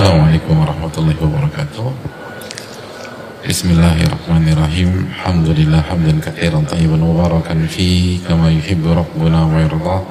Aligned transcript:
Assalamualaikum 0.00 0.56
warahmatullahi 0.64 1.20
wabarakatuh. 1.20 1.92
Bismillahirrahmanirrahim. 3.44 5.12
Alhamdulillah 5.12 5.84
hamdan 5.92 6.24
katsiran 6.24 6.64
tayyiban 6.64 7.04
mubarakan 7.04 7.68
fi 7.68 8.16
kama 8.24 8.48
yuhibbu 8.48 8.96
rabbuna 8.96 9.44
wa 9.44 9.60
yarda. 9.60 10.08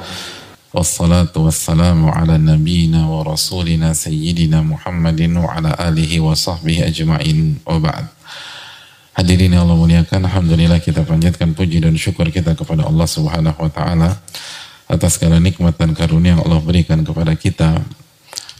Wassalatu 0.69 1.49
wassalamu 1.49 2.13
ala 2.13 2.37
nabiyyina 2.37 3.09
wa 3.09 3.25
rasulina 3.25 3.97
sayyidina 3.97 4.61
Muhammadin 4.61 5.33
wa 5.41 5.57
ala 5.57 5.73
alihi 5.73 6.21
wa 6.21 6.37
sahbihi 6.37 6.85
ajma'in 6.85 7.65
wa 7.65 7.81
ba'd. 7.81 8.13
Hadirin 9.17 9.57
yang 9.57 9.65
Allah 9.65 9.73
muliakan, 9.73 10.21
Alhamdulillah 10.29 10.85
kita 10.85 11.01
panjatkan 11.01 11.57
puji 11.57 11.81
dan 11.81 11.97
syukur 11.97 12.29
kita 12.29 12.53
kepada 12.53 12.85
Allah 12.85 13.09
Subhanahu 13.09 13.57
wa 13.57 13.73
taala 13.73 14.21
atas 14.85 15.17
segala 15.17 15.41
nikmat 15.41 15.81
dan 15.81 15.97
karunia 15.97 16.37
yang 16.37 16.45
Allah 16.45 16.61
berikan 16.61 17.01
kepada 17.01 17.33
kita 17.33 17.81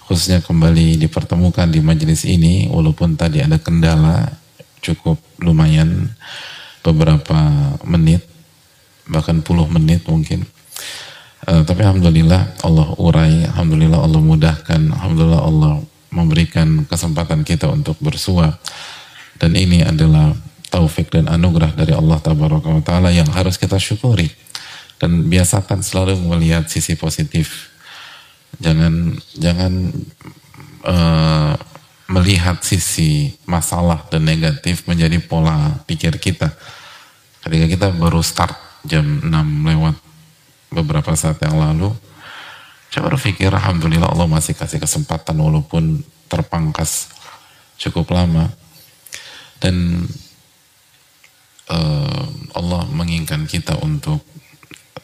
khususnya 0.10 0.42
kembali 0.42 0.98
dipertemukan 1.06 1.70
di 1.70 1.86
majelis 1.86 2.26
ini 2.26 2.66
walaupun 2.74 3.14
tadi 3.14 3.46
ada 3.46 3.62
kendala 3.62 4.26
cukup 4.82 5.22
lumayan 5.38 6.10
beberapa 6.82 7.38
menit 7.86 8.26
bahkan 9.06 9.46
puluh 9.46 9.70
menit 9.70 10.02
mungkin. 10.10 10.50
Uh, 11.46 11.62
tapi 11.62 11.86
Alhamdulillah 11.86 12.58
Allah 12.66 12.90
urai 12.98 13.46
Alhamdulillah 13.54 14.02
Allah 14.02 14.18
mudahkan 14.18 14.82
Alhamdulillah 14.98 15.42
Allah 15.46 15.74
memberikan 16.10 16.90
kesempatan 16.90 17.46
kita 17.46 17.70
untuk 17.70 17.94
bersua. 18.02 18.58
Dan 19.38 19.56
ini 19.56 19.86
adalah 19.86 20.34
taufik 20.74 21.14
dan 21.14 21.30
anugerah 21.30 21.72
dari 21.78 21.94
Allah 21.94 22.20
Taala 22.82 23.14
yang 23.14 23.30
harus 23.30 23.56
kita 23.56 23.78
syukuri. 23.78 24.28
Dan 25.00 25.32
biasakan 25.32 25.80
selalu 25.80 26.20
melihat 26.28 26.68
sisi 26.68 27.00
positif 27.00 27.72
jangan 28.58 29.14
jangan 29.38 29.74
uh, 30.84 31.54
melihat 32.10 32.58
sisi 32.66 33.38
masalah 33.46 34.02
dan 34.10 34.26
negatif 34.26 34.90
menjadi 34.90 35.22
pola 35.22 35.78
pikir 35.86 36.18
kita. 36.18 36.50
Ketika 37.46 37.66
kita 37.70 37.88
baru 37.94 38.26
start 38.26 38.58
jam 38.90 39.06
6 39.22 39.30
lewat 39.70 39.96
beberapa 40.74 41.14
saat 41.14 41.38
yang 41.46 41.62
lalu 41.62 41.94
coba 42.90 43.14
berpikir 43.14 43.54
Alhamdulillah 43.54 44.10
Allah 44.10 44.26
masih 44.26 44.58
kasih 44.58 44.82
kesempatan 44.82 45.38
walaupun 45.38 46.02
terpangkas 46.26 47.14
cukup 47.78 48.10
lama. 48.10 48.50
Dan 49.60 50.08
uh, 51.70 52.26
Allah 52.58 52.84
menginginkan 52.90 53.46
kita 53.46 53.78
untuk 53.86 54.26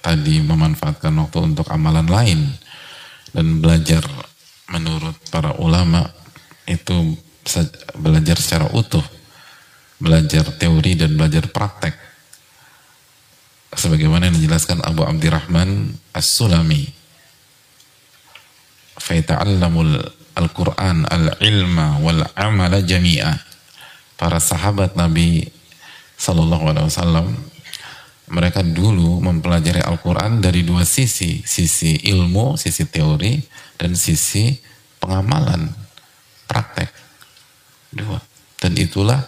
tadi 0.01 0.41
memanfaatkan 0.41 1.13
waktu 1.13 1.53
untuk 1.53 1.67
amalan 1.69 2.07
lain 2.09 2.39
dan 3.31 3.61
belajar 3.63 4.03
menurut 4.69 5.15
para 5.29 5.55
ulama 5.61 6.09
itu 6.65 7.17
belajar 7.97 8.37
secara 8.41 8.69
utuh. 8.73 9.03
Belajar 9.95 10.43
teori 10.59 10.99
dan 10.99 11.15
belajar 11.15 11.47
praktek. 11.47 11.95
Sebagaimana 13.75 14.27
yang 14.27 14.35
dijelaskan 14.35 14.83
Abu 14.83 15.07
Abdirrahman 15.07 15.95
As-Sulami. 16.11 16.91
Faita'allamul 18.99 19.95
al-Quran 20.35 21.07
al-ilma 21.07 21.95
wal-amala 22.03 22.83
jami'a. 22.83 23.39
Para 24.19 24.39
sahabat 24.43 24.99
Nabi 24.99 25.47
Sallallahu 26.19 26.71
Alaihi 26.71 26.87
Wasallam 26.91 27.27
mereka 28.25 28.65
dulu 28.65 29.21
mempelajari 29.21 29.85
Al-Quran 29.85 30.41
dari 30.41 30.65
dua 30.65 30.81
sisi, 30.81 31.45
sisi 31.45 32.09
ilmu, 32.09 32.57
sisi 32.57 32.89
teori, 32.89 33.37
dan 33.77 33.93
sisi 33.93 34.57
pengamalan, 34.97 35.69
praktek. 36.49 36.89
Dua. 37.93 38.17
Dan 38.57 38.73
itulah 38.81 39.21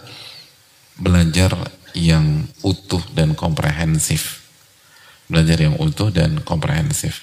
belajar 0.98 1.54
yang 1.94 2.42
utuh 2.66 3.00
dan 3.14 3.38
komprehensif. 3.38 4.42
Belajar 5.30 5.62
yang 5.62 5.78
utuh 5.78 6.10
dan 6.10 6.42
komprehensif. 6.42 7.22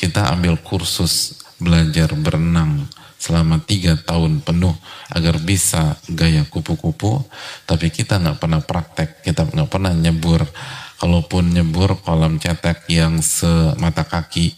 Kita 0.00 0.32
ambil 0.32 0.56
kursus 0.64 1.44
belajar 1.60 2.08
berenang 2.16 2.79
selama 3.20 3.60
tiga 3.60 4.00
tahun 4.00 4.40
penuh 4.40 4.72
agar 5.12 5.36
bisa 5.44 6.00
gaya 6.08 6.48
kupu-kupu. 6.48 7.20
Tapi 7.68 7.92
kita 7.92 8.16
nggak 8.16 8.40
pernah 8.40 8.64
praktek 8.64 9.20
kita 9.20 9.44
nggak 9.44 9.68
pernah 9.68 9.92
nyebur. 9.92 10.48
Kalaupun 10.96 11.52
nyebur 11.52 12.00
kolam 12.00 12.36
cetek 12.40 12.84
yang 12.92 13.20
semata 13.24 14.04
kaki 14.04 14.52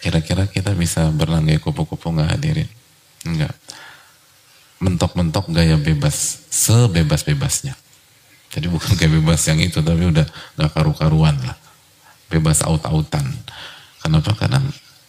kira-kira 0.00 0.48
kita 0.48 0.72
bisa 0.72 1.12
berenang 1.12 1.44
gaya 1.44 1.60
kupu-kupu 1.60 2.08
nggak 2.08 2.40
hadirin? 2.40 2.68
Enggak 3.28 3.52
mentok-mentok 4.80 5.52
gaya 5.52 5.76
bebas 5.76 6.48
sebebas-bebasnya. 6.48 7.76
Jadi 8.50 8.66
bukan 8.66 8.96
gaya 8.96 9.12
bebas 9.12 9.44
yang 9.46 9.60
itu 9.60 9.84
tapi 9.84 10.08
udah 10.08 10.24
nggak 10.56 10.70
karu-karuan 10.72 11.36
lah. 11.44 11.56
Bebas 12.32 12.64
aut-autan 12.64 13.28
kenapa? 14.00 14.32
Karena 14.34 14.58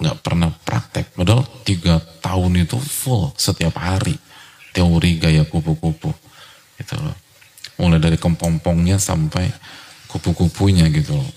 nggak 0.02 0.18
pernah 0.26 0.50
praktek. 0.50 1.14
Padahal 1.14 1.46
tiga 1.62 2.02
tahun 2.26 2.66
itu 2.66 2.82
full 2.82 3.30
setiap 3.38 3.78
hari 3.78 4.18
teori 4.74 5.22
gaya 5.22 5.46
kupu-kupu. 5.46 6.10
Gitu 6.82 6.96
loh. 6.98 7.16
Mulai 7.78 8.02
dari 8.02 8.18
kepompongnya 8.18 8.98
sampai 8.98 9.54
kupu-kupunya 10.10 10.90
gitu 10.90 11.16
loh. 11.16 11.30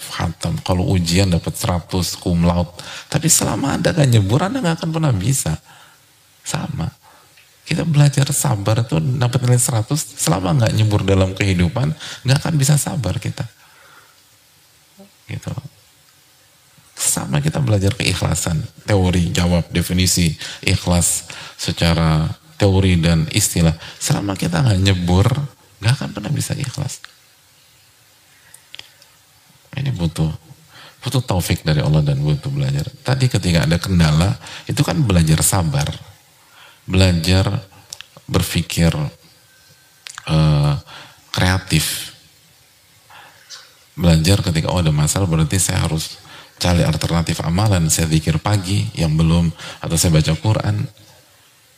Kalau 0.65 0.89
ujian 0.91 1.29
dapat 1.29 1.53
100 1.53 1.93
cum 2.17 2.43
laude. 2.49 2.73
Tapi 3.13 3.29
selama 3.29 3.77
Anda 3.77 3.93
gak 3.93 4.09
nyebur, 4.09 4.41
Anda 4.41 4.65
gak 4.65 4.83
akan 4.83 4.91
pernah 4.91 5.13
bisa. 5.13 5.61
Sama. 6.43 6.89
Kita 7.65 7.81
belajar 7.89 8.29
sabar 8.29 8.85
itu 8.85 9.01
dapat 9.01 9.41
nilai 9.41 9.57
100 9.57 9.89
selama 9.97 10.53
nggak 10.53 10.73
nyebur 10.77 11.01
dalam 11.01 11.33
kehidupan 11.33 11.97
nggak 12.29 12.39
akan 12.45 12.55
bisa 12.61 12.77
sabar 12.77 13.17
kita. 13.17 13.49
Gitu. 15.25 15.49
Sama 17.05 17.45
kita 17.45 17.61
belajar 17.61 17.93
keikhlasan, 17.93 18.65
teori, 18.89 19.29
jawab, 19.29 19.69
definisi, 19.69 20.33
ikhlas 20.65 21.29
secara 21.61 22.33
teori 22.57 22.97
dan 22.97 23.29
istilah. 23.29 23.77
Selama 24.01 24.33
kita 24.33 24.65
nggak 24.65 24.81
nyebur, 24.81 25.29
nggak 25.85 25.93
akan 26.01 26.09
pernah 26.17 26.33
bisa 26.33 26.57
ikhlas. 26.57 27.05
Ini 29.77 29.93
butuh 29.93 30.33
butuh 31.05 31.21
taufik 31.21 31.61
dari 31.61 31.85
Allah 31.85 32.01
dan 32.01 32.25
butuh 32.25 32.49
belajar. 32.49 32.89
Tadi 33.05 33.29
ketika 33.29 33.69
ada 33.69 33.77
kendala, 33.77 34.41
itu 34.65 34.81
kan 34.81 34.97
belajar 35.05 35.45
sabar, 35.45 35.93
belajar 36.89 37.61
berpikir 38.25 38.97
uh, 40.25 40.75
kreatif, 41.29 42.17
belajar 43.93 44.41
ketika 44.41 44.73
oh 44.73 44.81
ada 44.81 44.89
masalah 44.89 45.29
berarti 45.29 45.61
saya 45.61 45.85
harus 45.85 46.17
cari 46.59 46.83
alternatif 46.87 47.43
amalan, 47.45 47.91
saya 47.91 48.09
zikir 48.09 48.41
pagi 48.41 48.89
yang 48.95 49.15
belum, 49.15 49.53
atau 49.83 49.97
saya 49.99 50.15
baca 50.15 50.33
Quran, 50.39 50.87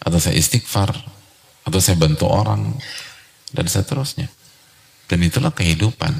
atau 0.02 0.18
saya 0.20 0.38
istighfar, 0.38 0.94
atau 1.66 1.78
saya 1.82 1.98
bantu 1.98 2.30
orang, 2.30 2.76
dan 3.50 3.66
seterusnya. 3.66 4.28
Dan 5.06 5.22
itulah 5.22 5.54
kehidupan. 5.54 6.14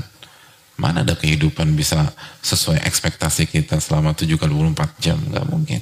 Mana 0.77 1.03
ada 1.03 1.17
kehidupan 1.17 1.73
bisa 1.73 2.13
sesuai 2.45 2.85
ekspektasi 2.85 3.49
kita 3.49 3.81
selama 3.81 4.13
7 4.13 4.29
kali 4.37 4.53
24 4.53 5.01
jam? 5.01 5.17
Gak 5.33 5.47
mungkin. 5.49 5.81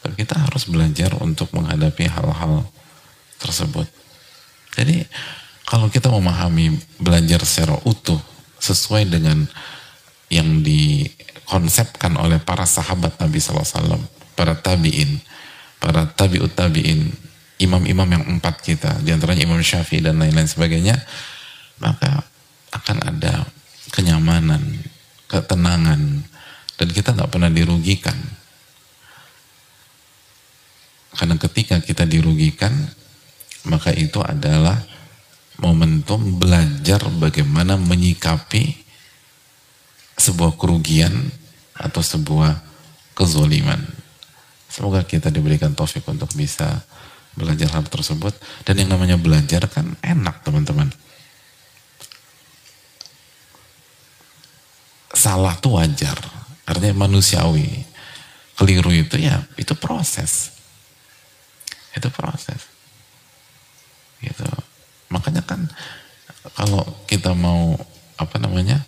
Dan 0.00 0.16
kita 0.16 0.40
harus 0.40 0.64
belajar 0.64 1.12
untuk 1.20 1.52
menghadapi 1.52 2.08
hal-hal 2.08 2.64
tersebut. 3.36 3.84
Jadi 4.72 5.04
kalau 5.68 5.92
kita 5.92 6.08
memahami 6.08 6.80
belajar 6.96 7.44
secara 7.44 7.76
utuh 7.84 8.18
sesuai 8.58 9.06
dengan 9.06 9.44
yang 10.30 10.62
dikonsepkan 10.62 12.14
oleh 12.14 12.38
para 12.38 12.62
sahabat 12.62 13.18
Nabi 13.18 13.42
SAW, 13.42 13.98
para 14.38 14.54
tabi'in, 14.54 15.18
para 15.82 16.06
tabi'ut 16.06 16.54
tabi'in, 16.54 17.10
imam-imam 17.58 18.08
yang 18.08 18.24
empat 18.38 18.62
kita, 18.62 19.02
di 19.02 19.10
antaranya 19.10 19.44
Imam 19.44 19.60
Syafi'i 19.60 20.00
dan 20.00 20.22
lain-lain 20.22 20.48
sebagainya, 20.48 20.96
maka 21.82 22.24
akan 22.70 22.98
ada 23.04 23.44
kenyamanan, 23.90 24.62
ketenangan, 25.26 26.22
dan 26.78 26.88
kita 26.88 27.12
nggak 27.12 27.28
pernah 27.28 27.50
dirugikan. 27.50 28.16
Karena 31.10 31.36
ketika 31.36 31.82
kita 31.82 32.06
dirugikan, 32.06 32.72
maka 33.66 33.92
itu 33.92 34.22
adalah 34.22 34.78
momentum 35.60 36.40
belajar 36.40 37.04
bagaimana 37.20 37.76
menyikapi 37.76 38.89
sebuah 40.20 40.60
kerugian 40.60 41.32
atau 41.72 42.04
sebuah 42.04 42.60
kezoliman. 43.16 43.80
Semoga 44.68 45.00
kita 45.02 45.32
diberikan 45.32 45.72
taufik 45.72 46.04
untuk 46.04 46.28
bisa 46.36 46.84
belajar 47.32 47.72
hal 47.72 47.88
tersebut. 47.88 48.36
Dan 48.68 48.84
yang 48.84 48.92
namanya 48.92 49.16
belajar 49.16 49.64
kan 49.66 49.96
enak 50.04 50.44
teman-teman. 50.44 50.92
Salah 55.16 55.56
tuh 55.58 55.80
wajar. 55.80 56.16
Artinya 56.68 57.08
manusiawi. 57.08 57.88
Keliru 58.54 58.92
itu 58.92 59.16
ya, 59.16 59.40
itu 59.56 59.72
proses. 59.72 60.52
Itu 61.96 62.12
proses. 62.12 62.68
Gitu. 64.20 64.44
Makanya 65.08 65.42
kan 65.42 65.64
kalau 66.54 66.84
kita 67.08 67.32
mau 67.34 67.74
apa 68.20 68.36
namanya 68.36 68.84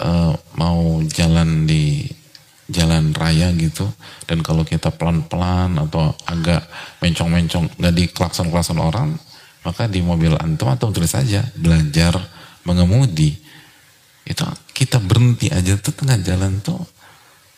uh, 0.00 0.32
mau 0.56 1.04
jalan 1.06 1.68
di 1.68 2.08
jalan 2.70 3.12
raya 3.12 3.52
gitu. 3.54 3.84
Dan 4.24 4.40
kalau 4.40 4.64
kita 4.64 4.94
pelan-pelan 4.94 5.76
atau 5.76 6.14
agak 6.24 6.64
mencong-mencong 7.02 7.76
nggak 7.76 7.94
di 7.94 8.04
klakson-klakson 8.08 8.78
orang 8.80 9.18
maka 9.60 9.84
di 9.84 10.00
mobil 10.00 10.32
antum 10.40 10.72
atau 10.72 10.88
tulis 10.88 11.12
saja 11.12 11.44
belajar 11.52 12.16
mengemudi. 12.64 13.36
Itu 14.24 14.46
kita 14.72 15.02
berhenti 15.02 15.52
aja 15.52 15.76
tuh 15.76 15.92
tengah 15.92 16.16
jalan 16.24 16.64
tuh 16.64 16.80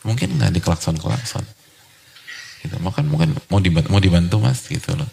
mungkin 0.03 0.35
nggak 0.35 0.51
di 0.51 0.59
klakson-klakson. 0.59 1.45
Gitu. 2.63 2.75
Maka 2.83 3.03
mungkin 3.03 3.35
mau 3.47 3.59
dibantu, 3.63 3.87
mau 3.91 4.01
dibantu 4.03 4.35
mas 4.43 4.67
gitu 4.67 4.95
loh. 4.95 5.07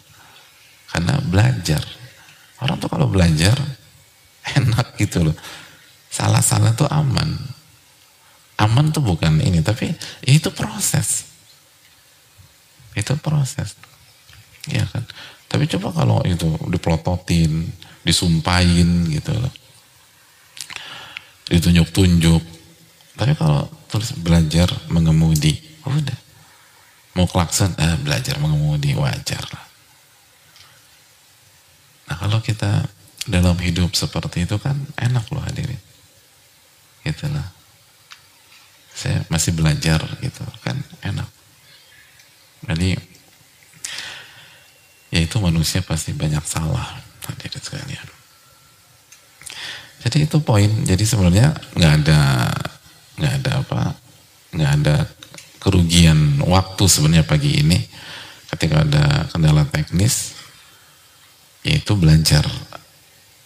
Karena 0.91 1.15
belajar. 1.23 1.83
Orang 2.59 2.77
tuh 2.83 2.91
kalau 2.91 3.07
belajar 3.07 3.55
enak 4.59 4.99
gitu 4.99 5.31
loh 5.31 5.35
salah-salah 6.11 6.75
tuh 6.75 6.91
aman. 6.91 7.39
Aman 8.59 8.93
tuh 8.93 9.01
bukan 9.01 9.39
ini 9.41 9.63
tapi 9.63 9.89
itu 10.27 10.51
proses. 10.51 11.31
Itu 12.93 13.15
proses. 13.17 13.73
Ya 14.67 14.85
kan? 14.91 15.07
Tapi 15.47 15.65
coba 15.71 15.95
kalau 15.95 16.19
itu 16.27 16.45
dipelototin 16.69 17.71
disumpahin 18.03 19.07
gitu 19.09 19.31
loh. 19.33 19.49
Ditunjuk-tunjuk. 21.49 22.43
Tapi 23.17 23.33
kalau 23.39 23.65
terus 23.89 24.13
belajar 24.19 24.69
mengemudi 24.91 25.57
udah. 25.87 26.19
Mau 27.17 27.27
klakson 27.27 27.73
eh, 27.75 27.97
belajar 28.03 28.39
mengemudi 28.39 28.95
wajar 28.95 29.43
lah. 29.51 29.65
Nah 32.07 32.15
kalau 32.19 32.39
kita 32.39 32.87
dalam 33.27 33.57
hidup 33.59 33.95
seperti 33.95 34.47
itu 34.47 34.55
kan 34.57 34.75
enak 34.97 35.27
loh 35.29 35.43
hadirin 35.43 35.90
gitu 37.05 37.25
lah. 37.29 37.47
Saya 38.91 39.23
masih 39.31 39.55
belajar 39.55 40.03
gitu 40.21 40.43
kan 40.61 40.77
enak. 41.01 41.29
Jadi 42.67 42.93
ya 45.11 45.19
itu 45.19 45.37
manusia 45.41 45.81
pasti 45.81 46.13
banyak 46.13 46.43
salah 46.45 47.01
hadirin 47.25 47.61
sekalian. 47.61 48.07
Jadi 50.01 50.17
itu 50.25 50.37
poin. 50.41 50.69
Jadi 50.85 51.03
sebenarnya 51.05 51.53
nggak 51.77 51.93
ada 52.03 52.21
nggak 53.21 53.33
ada 53.41 53.51
apa 53.61 53.81
nggak 54.51 54.71
ada 54.81 54.95
kerugian 55.61 56.41
waktu 56.41 56.83
sebenarnya 56.89 57.25
pagi 57.25 57.61
ini 57.61 57.77
ketika 58.49 58.81
ada 58.81 59.29
kendala 59.29 59.63
teknis 59.69 60.33
yaitu 61.61 61.93
belajar 61.93 62.43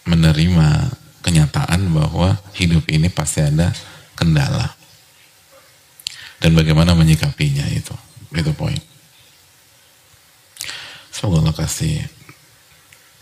menerima 0.08 0.88
kenyataan 1.26 1.90
bahwa 1.90 2.38
hidup 2.54 2.86
ini 2.86 3.10
pasti 3.10 3.42
ada 3.42 3.74
kendala. 4.14 4.70
Dan 6.38 6.54
bagaimana 6.54 6.94
menyikapinya 6.94 7.66
itu. 7.74 7.90
Itu 8.30 8.54
poin. 8.54 8.78
Semoga 11.10 11.42
Allah 11.42 11.56
kasih 11.56 11.98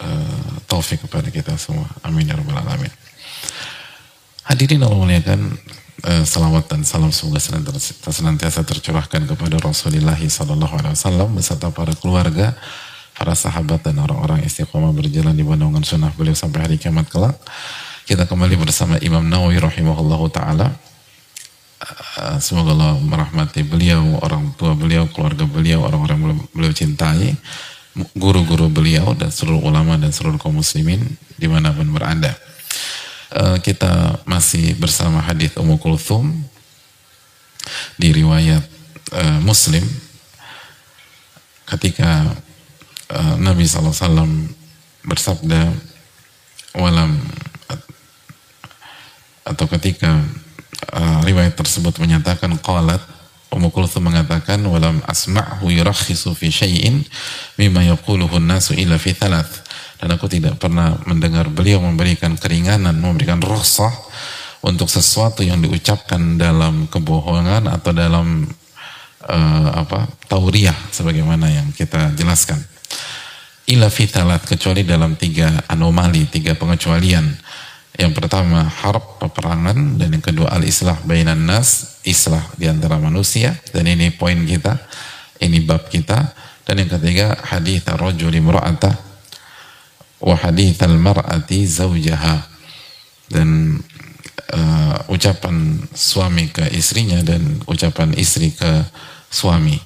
uh, 0.05 0.61
taufik 0.69 1.01
kepada 1.09 1.33
kita 1.33 1.57
semua. 1.57 1.89
Amin 2.05 2.29
ya 2.29 2.37
rabbal 2.37 2.61
alamin. 2.61 2.93
Hadirin 4.45 4.85
Allah 4.85 5.01
muliakan 5.01 5.41
uh, 6.05 6.25
salawat 6.27 6.69
dan 6.69 6.85
salam 6.85 7.09
semoga 7.15 7.41
senantiasa, 7.41 8.61
tercurahkan 8.67 9.25
kepada 9.25 9.57
Rasulullah 9.63 10.19
sallallahu 10.19 10.75
alaihi 10.75 10.93
wasallam 10.99 11.33
beserta 11.33 11.73
para 11.73 11.97
keluarga 11.97 12.53
para 13.15 13.33
sahabat 13.39 13.87
dan 13.87 14.03
orang-orang 14.03 14.43
istiqomah 14.43 14.91
berjalan 14.91 15.39
di 15.39 15.47
bandungan 15.47 15.87
sunnah 15.87 16.11
beliau 16.19 16.35
sampai 16.35 16.67
hari 16.67 16.77
kiamat 16.83 17.07
kelak 17.07 17.39
kita 18.05 18.29
kembali 18.29 18.57
bersama 18.61 19.01
Imam 19.01 19.25
Nawawi 19.25 19.61
rahimahullahu 19.61 20.29
taala 20.33 20.73
Eh, 22.15 22.39
semoga 22.41 22.73
Allah 22.73 22.97
merahmati 22.97 23.61
beliau, 23.67 24.17
orang 24.25 24.55
tua 24.57 24.73
beliau, 24.73 25.05
keluarga 25.11 25.45
beliau, 25.45 25.85
orang-orang 25.85 26.17
yang 26.23 26.41
beliau 26.55 26.73
cintai, 26.73 27.37
guru-guru 28.17 28.73
beliau 28.73 29.13
dan 29.13 29.29
seluruh 29.29 29.61
ulama 29.61 30.01
dan 30.01 30.09
seluruh 30.09 30.41
kaum 30.41 30.57
muslimin 30.57 31.03
di 31.37 31.51
mana 31.51 31.75
pun 31.75 31.91
berada. 31.93 32.33
Uh, 33.35 33.59
kita 33.59 34.23
masih 34.31 34.79
bersama 34.79 35.19
hadis 35.19 35.59
Ummu 35.59 35.83
Kulthum 35.83 36.31
di 37.99 38.15
riwayat 38.15 38.63
uh, 39.11 39.43
Muslim 39.43 39.83
ketika 41.67 42.31
uh, 43.11 43.35
Nabi 43.43 43.67
SAW 43.67 43.91
bersabda 45.03 45.75
walam 46.79 47.19
atau 49.45 49.69
ketika 49.77 50.21
uh, 50.93 51.21
riwayat 51.23 51.55
tersebut 51.55 52.01
menyatakan 52.01 52.57
qalat 52.61 53.01
Ummu 53.55 53.71
Kulthum 53.71 54.11
mengatakan 54.11 54.59
walam 54.67 54.99
asma'hu 55.07 55.71
yurakhisu 55.71 56.35
fi 56.35 56.51
syai'in 56.51 57.07
mimma 57.55 57.87
yaquluhu 57.87 58.43
an-nasu 58.43 58.75
illa 58.75 58.99
fi 58.99 59.15
thalath. 59.15 59.63
Dan 60.03 60.11
aku 60.11 60.27
tidak 60.27 60.59
pernah 60.59 60.99
mendengar 61.07 61.47
beliau 61.47 61.79
memberikan 61.79 62.35
keringanan 62.35 62.99
memberikan 62.99 63.39
rukhsah 63.39 63.95
untuk 64.67 64.91
sesuatu 64.91 65.47
yang 65.47 65.63
diucapkan 65.63 66.35
dalam 66.35 66.91
kebohongan 66.91 67.71
atau 67.71 67.95
dalam 67.95 68.43
uh, 69.31 69.69
apa 69.71 70.11
tauriah 70.27 70.75
sebagaimana 70.91 71.47
yang 71.47 71.71
kita 71.71 72.11
jelaskan. 72.19 72.59
Illa 73.71 73.87
fi 73.87 74.11
thalath 74.11 74.51
kecuali 74.51 74.83
dalam 74.83 75.15
tiga 75.15 75.63
anomali 75.71 76.27
tiga 76.27 76.59
pengecualian 76.59 77.39
yang 77.95 78.11
pertama 78.11 78.67
harap 78.67 79.23
peperangan 79.23 79.95
dan 80.03 80.11
yang 80.11 80.25
kedua 80.25 80.51
al-islah 80.51 80.99
bainan 81.07 81.47
nas, 81.47 82.03
islah 82.03 82.43
di 82.59 82.67
antara 82.67 82.99
manusia. 82.99 83.55
Dan 83.71 83.87
ini 83.87 84.11
poin 84.11 84.35
kita, 84.43 84.83
ini 85.39 85.63
bab 85.63 85.87
kita. 85.87 86.35
Dan 86.67 86.83
yang 86.83 86.91
ketiga 86.91 87.39
hadits 87.39 87.87
rajuli 87.87 88.43
imra'ata 88.43 88.91
wa 90.25 90.35
hadits 90.35 90.81
al-mar'ati 90.81 91.69
zaujaha 91.69 92.49
dan 93.31 93.79
uh, 94.51 94.97
ucapan 95.13 95.79
suami 95.95 96.51
ke 96.51 96.67
istrinya 96.75 97.23
dan 97.23 97.63
ucapan 97.71 98.11
istri 98.19 98.51
ke 98.51 98.83
suami. 99.31 99.79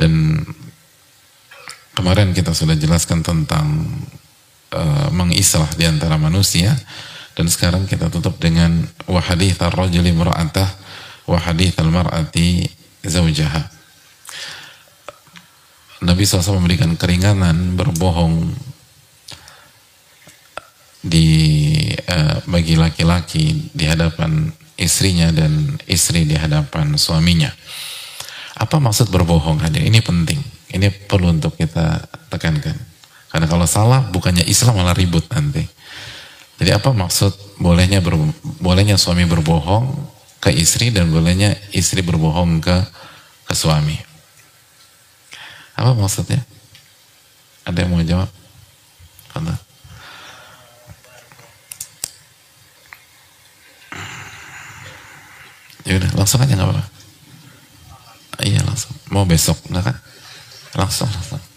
Dan 0.00 0.40
kemarin 1.92 2.32
kita 2.32 2.56
sudah 2.56 2.78
jelaskan 2.78 3.20
tentang 3.20 3.84
uh, 4.72 5.12
mengislah 5.12 5.68
di 5.76 5.84
antara 5.84 6.16
manusia 6.16 6.72
dan 7.38 7.46
sekarang 7.46 7.86
kita 7.86 8.10
tutup 8.10 8.34
dengan 8.42 8.82
wa 9.06 9.22
hadits 9.22 9.62
ar-rajuli 9.62 10.10
imra'atah 10.10 10.68
wa 11.30 11.38
hadits 11.38 11.78
al-mar'ati 11.78 12.66
zaujaha. 13.06 13.62
Nabi 16.02 16.26
SAW 16.26 16.58
memberikan 16.58 16.98
keringanan 16.98 17.78
berbohong 17.78 18.58
di 20.98 21.30
uh, 22.10 22.42
bagi 22.50 22.74
laki-laki 22.74 23.70
di 23.70 23.86
hadapan 23.86 24.50
istrinya 24.74 25.30
dan 25.30 25.78
istri 25.86 26.26
di 26.26 26.34
hadapan 26.34 26.98
suaminya. 26.98 27.54
Apa 28.58 28.82
maksud 28.82 29.14
berbohong 29.14 29.62
hadir? 29.62 29.86
Ini 29.86 30.02
penting. 30.02 30.42
Ini 30.74 30.90
perlu 31.06 31.38
untuk 31.38 31.54
kita 31.54 32.02
tekankan. 32.34 32.74
Karena 33.30 33.46
kalau 33.46 33.66
salah 33.70 34.02
bukannya 34.10 34.42
Islam 34.42 34.82
malah 34.82 34.98
ribut 34.98 35.22
nanti. 35.30 35.77
Jadi 36.58 36.70
apa 36.74 36.90
maksud 36.90 37.30
bolehnya 37.62 38.02
ber, 38.02 38.18
bolehnya 38.58 38.98
suami 38.98 39.22
berbohong 39.30 39.94
ke 40.42 40.50
istri 40.50 40.90
dan 40.90 41.10
bolehnya 41.14 41.54
istri 41.70 42.02
berbohong 42.02 42.58
ke 42.58 42.76
ke 43.46 43.54
suami? 43.54 43.94
Apa 45.78 45.94
maksudnya? 45.94 46.42
Ada 47.62 47.86
yang 47.86 47.90
mau 47.94 48.02
jawab? 48.02 48.30
Kata. 49.30 49.54
Ya 55.88 55.96
udah 55.96 56.10
langsung 56.18 56.42
aja 56.42 56.52
nggak 56.52 56.68
apa-apa. 56.68 56.84
Iya 58.42 58.60
langsung. 58.66 58.92
Mau 59.14 59.24
besok 59.24 59.56
nggak 59.70 59.84
kan? 59.88 59.96
Langsung 60.74 61.08
langsung. 61.08 61.47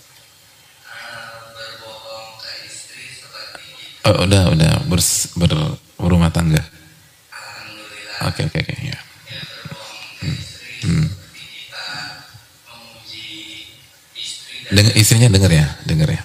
Oh, 4.02 4.26
udah 4.26 4.50
udah 4.50 4.72
bers, 4.90 5.38
ber, 5.38 5.54
berumah 6.02 6.34
tangga. 6.34 6.58
Oke 8.26 8.50
oke 8.50 8.58
oke 8.58 8.74
ya. 8.82 8.98
Hmm. 10.22 10.38
Hmm. 10.82 11.08
Dengar 14.74 14.94
istrinya 14.98 15.30
dengar 15.30 15.52
ya, 15.54 15.68
dengar 15.86 16.10
ya. 16.10 16.22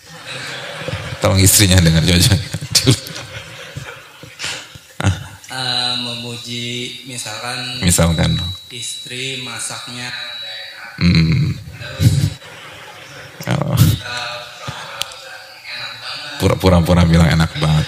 Tolong 1.21 1.41
istrinya 1.41 1.77
dengar 1.85 2.01
Jojo. 2.01 2.33
uh, 5.53 5.93
memuji 6.01 7.05
misalkan 7.09 7.81
misalkan 7.85 8.37
istri 8.73 9.41
masaknya 9.45 10.09
hmm. 11.01 11.57
oh. 13.53 13.81
Pura-pura 16.67 17.07
bilang 17.07 17.31
enak 17.31 17.47
banget. 17.63 17.87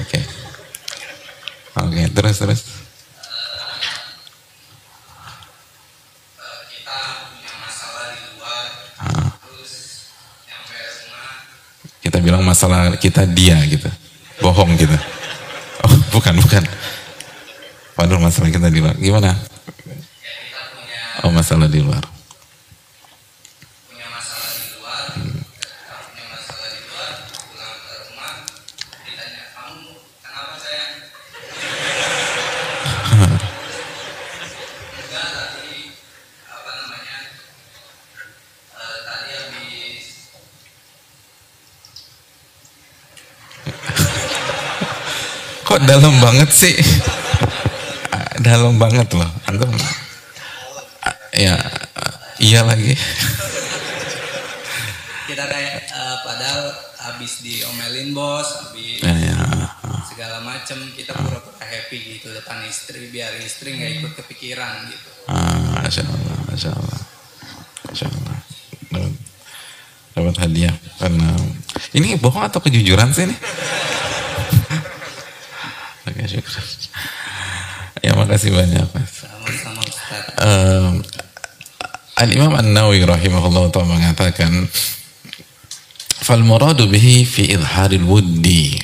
Oke. 0.00 0.08
Okay. 0.08 0.24
Oke, 1.84 1.92
okay, 1.92 2.06
terus 2.08 2.36
terus. 2.40 2.60
Kita 12.00 12.24
bilang 12.24 12.40
masalah 12.40 12.96
kita 12.96 13.28
dia 13.28 13.60
gitu. 13.68 13.92
Bohong 14.40 14.80
gitu. 14.80 14.96
Oh, 15.84 15.92
bukan, 16.16 16.40
bukan. 16.40 16.64
Padahal 17.92 18.24
masalah 18.24 18.48
kita 18.48 18.72
di 18.72 18.80
luar. 18.80 18.96
Gimana? 18.96 19.36
Oh, 21.20 21.28
masalah 21.28 21.68
di 21.68 21.84
luar. 21.84 22.19
Kok 45.70 45.86
dalam 45.86 46.18
banget 46.18 46.50
sih? 46.50 46.74
dalam 48.40 48.80
banget 48.80 49.06
loh. 49.14 49.30
Antum 49.46 49.70
ya 51.30 51.56
iya 52.40 52.60
lagi. 52.64 52.96
Kita 55.30 55.44
kayak 55.46 55.86
uh, 55.94 56.16
padahal 56.26 56.62
habis 57.00 57.38
diomelin 57.40 58.10
bos, 58.10 58.48
habis 58.66 58.98
ya, 58.98 59.14
ya. 59.14 59.38
segala 60.10 60.42
macem 60.42 60.90
kita 60.92 61.14
pura-pura 61.14 61.62
happy 61.62 62.18
gitu 62.18 62.34
depan 62.34 62.66
istri 62.66 63.08
biar 63.14 63.30
istri 63.40 63.78
nggak 63.78 64.02
ikut 64.02 64.12
kepikiran 64.24 64.90
gitu. 64.90 65.08
Ah, 65.30 65.86
masya 65.86 66.02
Allah, 66.02 66.36
masya 66.50 66.70
Allah, 66.74 67.00
masya 67.88 68.06
Allah. 68.10 68.38
Dapat, 68.90 69.12
dapat 70.18 70.36
hadiah 70.42 70.74
karena 70.98 71.30
ini 71.94 72.18
bohong 72.18 72.50
atau 72.50 72.58
kejujuran 72.58 73.14
sih 73.14 73.30
ini? 73.30 73.36
Oke, 76.10 76.26
syukur. 76.26 76.58
Ya, 78.20 78.28
makasih 78.28 78.52
banyak, 78.52 78.86
Mas. 78.92 79.24
Sama-sama 79.24 79.80
Ustaz. 79.80 80.24
Um, 80.44 81.00
Al-Imam 82.20 82.52
An-Nawawi 82.52 83.00
rahimahullah 83.08 83.72
ta'ala 83.72 83.96
mengatakan 83.96 84.68
fal 86.20 86.44
muradu 86.44 86.84
bihi 86.84 87.24
fi 87.24 87.56
idharil 87.56 88.04
wuddi 88.04 88.76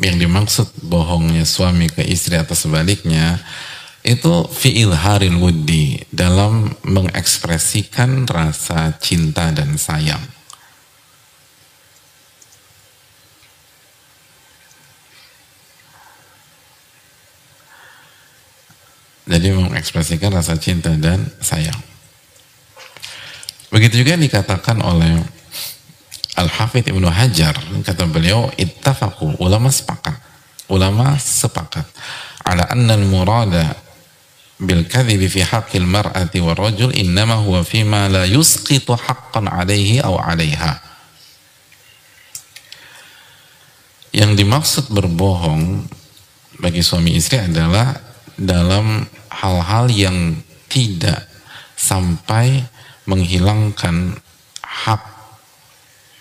yang 0.00 0.16
dimaksud 0.16 0.72
bohongnya 0.88 1.44
suami 1.44 1.92
ke 1.92 2.00
istri 2.00 2.40
atau 2.40 2.56
sebaliknya 2.56 3.36
itu 4.00 4.48
fi 4.48 4.88
idharil 4.88 5.36
wuddi 5.36 6.00
dalam 6.08 6.72
mengekspresikan 6.80 8.24
rasa 8.24 8.96
cinta 9.04 9.52
dan 9.52 9.76
sayang 9.76 10.35
Jadi 19.26 19.50
mengekspresikan 19.50 20.30
rasa 20.30 20.54
cinta 20.54 20.94
dan 20.94 21.26
sayang. 21.42 21.78
Begitu 23.74 24.06
juga 24.06 24.14
dikatakan 24.14 24.78
oleh 24.78 25.18
Al-Hafidh 26.38 26.94
Ibnu 26.94 27.10
Hajar, 27.10 27.58
kata 27.82 28.06
beliau, 28.06 28.46
ittafaqu, 28.54 29.42
ulama 29.42 29.66
sepakat. 29.72 30.14
Ulama 30.70 31.18
sepakat. 31.18 31.86
Ala 32.46 32.70
anna 32.70 32.94
al-murada 32.94 33.74
bil 34.62 34.86
kadhibi 34.86 35.26
fi 35.26 35.42
haqqil 35.42 35.84
mar'ati 35.84 36.38
wa 36.38 36.54
rajul 36.54 36.94
innama 36.94 37.42
huwa 37.42 37.66
fima 37.66 38.06
la 38.06 38.22
yusqitu 38.24 38.94
haqqan 38.94 39.50
alaihi 39.50 39.98
aw 39.98 40.14
alaiha. 40.22 40.78
Yang 44.14 44.32
dimaksud 44.38 44.84
berbohong 44.94 45.84
bagi 46.62 46.80
suami 46.80 47.18
istri 47.18 47.42
adalah 47.42 48.05
dalam 48.36 49.08
hal-hal 49.32 49.88
yang 49.88 50.36
tidak 50.68 51.24
sampai 51.76 52.64
menghilangkan 53.08 54.16
hak 54.60 55.02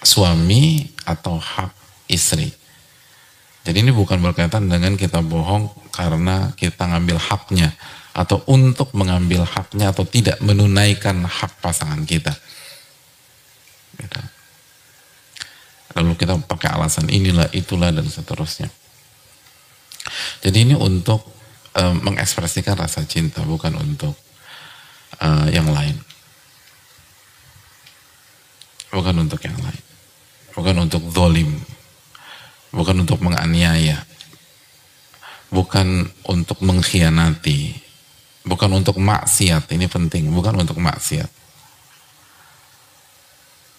suami 0.04 0.92
atau 1.04 1.40
hak 1.40 1.72
istri. 2.08 2.54
Jadi 3.66 3.82
ini 3.82 3.92
bukan 3.92 4.22
berkaitan 4.22 4.70
dengan 4.70 4.94
kita 4.94 5.26
bohong 5.26 5.74
karena 5.90 6.54
kita 6.54 6.86
ngambil 6.86 7.18
haknya 7.18 7.74
atau 8.16 8.40
untuk 8.48 8.94
mengambil 8.96 9.44
haknya 9.44 9.92
atau 9.92 10.08
tidak 10.08 10.40
menunaikan 10.40 11.26
hak 11.26 11.60
pasangan 11.60 12.06
kita. 12.08 12.32
Gitu. 13.98 14.22
Lalu 16.00 16.12
kita 16.16 16.40
pakai 16.46 16.76
alasan 16.76 17.12
inilah, 17.12 17.50
itulah 17.52 17.90
dan 17.92 18.06
seterusnya. 18.08 18.70
Jadi 20.46 20.58
ini 20.70 20.76
untuk 20.78 21.35
uh, 21.76 21.96
mengekspresikan 22.00 22.80
rasa 22.80 23.04
cinta, 23.04 23.44
bukan 23.44 23.76
untuk 23.76 24.16
uh, 25.20 25.48
yang 25.52 25.68
lain. 25.70 26.00
Bukan 28.96 29.16
untuk 29.20 29.44
yang 29.44 29.60
lain. 29.60 29.84
Bukan 30.56 30.76
untuk 30.80 31.04
zolim. 31.12 31.52
Bukan 32.72 32.96
untuk 33.04 33.20
menganiaya. 33.20 34.08
Bukan 35.52 36.08
untuk 36.24 36.64
mengkhianati. 36.64 37.76
Bukan 38.48 38.72
untuk 38.72 38.96
maksiat. 38.96 39.68
Ini 39.68 39.92
penting. 39.92 40.32
Bukan 40.32 40.56
untuk 40.56 40.80
maksiat. 40.80 41.28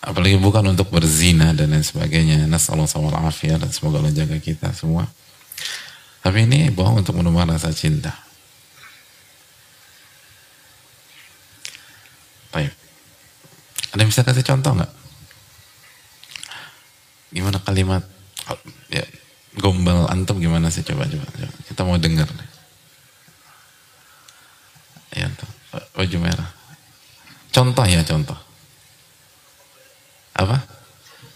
Apalagi 0.06 0.36
bukan 0.38 0.76
untuk 0.76 0.92
berzina 0.92 1.56
dan 1.56 1.72
lain 1.72 1.82
sebagainya. 1.82 2.44
Nasallahu 2.44 2.86
afiyah 3.26 3.56
dan 3.58 3.72
semoga 3.72 4.04
Allah 4.04 4.12
jaga 4.12 4.36
kita 4.36 4.70
semua. 4.76 5.08
Tapi 6.26 6.42
ini 6.42 6.74
bohong 6.74 7.06
untuk 7.06 7.14
menumbuhkan 7.14 7.54
rasa 7.54 7.70
cinta. 7.70 8.10
Baik. 12.50 12.74
Ada 13.94 14.02
yang 14.02 14.10
bisa 14.10 14.26
kasih 14.26 14.42
contoh 14.42 14.74
nggak? 14.74 14.90
Gimana 17.30 17.62
kalimat 17.62 18.02
ya, 18.90 19.06
gombal 19.62 20.10
antum 20.10 20.42
gimana 20.42 20.68
sih 20.68 20.82
coba 20.82 21.06
coba, 21.06 21.26
coba. 21.30 21.54
kita 21.66 21.80
mau 21.82 21.96
dengar 21.96 22.28
ya 25.16 25.26
tuh 25.32 25.48
baju 25.96 26.16
merah 26.20 26.50
contoh 27.48 27.84
ya 27.88 28.04
contoh 28.04 28.36
apa 30.36 30.60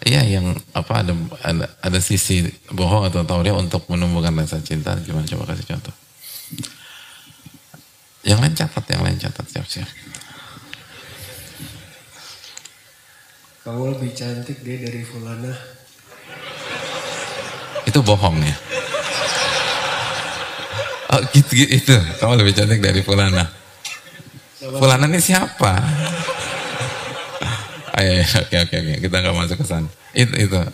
Iya 0.01 0.25
yang 0.25 0.57
apa 0.73 1.05
ada 1.05 1.13
ada, 1.45 1.67
ada 1.85 1.99
sisi 2.01 2.49
bohong 2.73 3.13
atau 3.13 3.21
tauria 3.29 3.53
untuk 3.53 3.85
menumbuhkan 3.93 4.33
rasa 4.33 4.57
cinta 4.65 4.97
gimana 5.05 5.29
coba 5.29 5.53
kasih 5.53 5.77
contoh. 5.77 5.93
Yang 8.25 8.39
lain 8.41 8.55
catat, 8.57 8.85
yang 8.89 9.03
lain 9.05 9.19
catat 9.21 9.47
siap-siap. 9.49 9.89
Kamu 13.61 13.93
lebih 13.97 14.13
cantik 14.17 14.65
deh 14.65 14.77
dari 14.81 15.05
Fulana. 15.05 15.53
Itu 17.85 18.01
bohong 18.01 18.41
ya. 18.41 18.57
Oh 21.13 21.21
gitu, 21.33 21.53
gitu 21.61 21.73
itu. 21.77 21.97
Kamu 22.21 22.41
lebih 22.41 22.57
cantik 22.57 22.81
dari 22.81 23.05
Fulana. 23.05 23.45
Fulana 24.61 25.05
ini 25.09 25.21
siapa? 25.21 25.77
Ayo, 28.01 28.25
oke 28.49 28.57
oke 28.65 28.75
oke, 28.81 28.95
kita 29.05 29.17
nggak 29.21 29.37
masuk 29.37 29.61
ke 29.61 29.67
sana. 29.69 29.85
Itu 30.17 30.33
itu. 30.41 30.57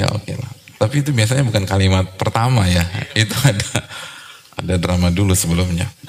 ya 0.00 0.08
oke 0.08 0.32
lah. 0.32 0.52
Tapi 0.80 1.04
itu 1.04 1.12
biasanya 1.12 1.44
bukan 1.44 1.68
kalimat 1.68 2.08
pertama 2.16 2.64
ya. 2.64 2.80
Itu 3.12 3.36
ada 3.44 3.68
ada 4.56 4.74
drama 4.80 5.12
dulu 5.12 5.36
sebelumnya. 5.36 5.84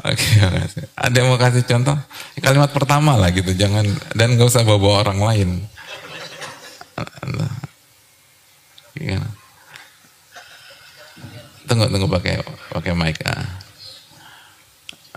Oke, 0.00 0.16
okay, 0.16 0.88
ada 0.96 1.12
yang 1.12 1.28
mau 1.28 1.36
kasih 1.36 1.60
contoh? 1.60 1.92
Kalimat 2.40 2.72
pertama 2.72 3.20
lah 3.20 3.28
gitu, 3.36 3.52
jangan 3.52 3.84
dan 4.16 4.32
nggak 4.32 4.48
usah 4.48 4.64
bawa-bawa 4.64 5.04
orang 5.04 5.20
lain. 5.20 5.48
Gimana? 8.96 9.28
Tunggu, 11.68 11.84
tunggu 11.92 12.08
pakai 12.08 12.40
pakai 12.72 12.96
mic. 12.96 13.20
Ah. 13.28 13.59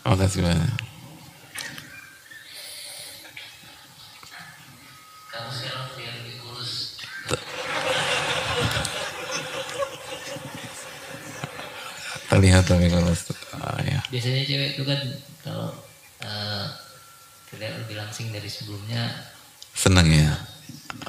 Makasih 0.04 0.44
banyak. 0.44 0.72
Terlihat 12.34 12.66
tapi 12.66 12.90
kalau 12.90 13.14
ah, 13.62 13.78
ya. 13.86 14.02
Biasanya 14.10 14.42
cewek 14.44 14.74
itu 14.74 14.84
kan 14.90 15.00
kalau 15.46 15.70
uh, 16.26 16.66
tidak 17.54 17.78
lebih 17.86 17.96
langsing 18.02 18.34
dari 18.34 18.50
sebelumnya. 18.50 19.06
Senang 19.78 20.10
ya? 20.10 20.34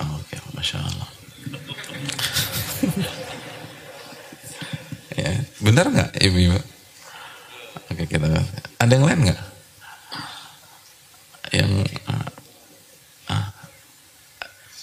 Oh, 0.05 0.21
Oke, 0.21 0.37
Masya 0.53 0.85
Allah. 0.85 1.09
ya, 5.25 5.31
benar 5.65 5.89
nggak 5.89 6.13
ibu-ibu? 6.21 6.74
Oke, 7.93 8.05
kita 8.09 8.29
ada 8.81 8.93
yang 8.93 9.05
lain 9.05 9.21
nggak? 9.29 9.41
Yang 11.55 11.73
ah, 12.09 12.29
ah. 13.31 13.47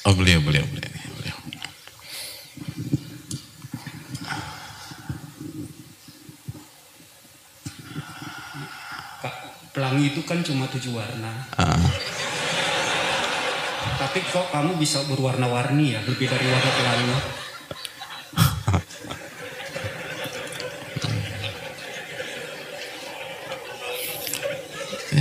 oh 0.07 0.13
beliau 0.15 0.39
beliau 0.43 0.63
beliau 0.71 0.91
pelangi 9.71 10.11
itu 10.11 10.21
kan 10.27 10.43
cuma 10.43 10.67
tujuh 10.67 10.93
warna. 10.95 11.31
Ah, 11.55 11.79
Tapi 13.97 14.19
kok 14.27 14.51
kamu 14.51 14.75
bisa 14.75 15.03
berwarna-warni 15.07 15.95
ya, 15.95 15.99
lebih 16.03 16.27
dari 16.27 16.45
warna 16.47 16.71
pelangi. 16.75 17.15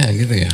Ya 0.00 0.08
gitu 0.16 0.32
ya. 0.32 0.52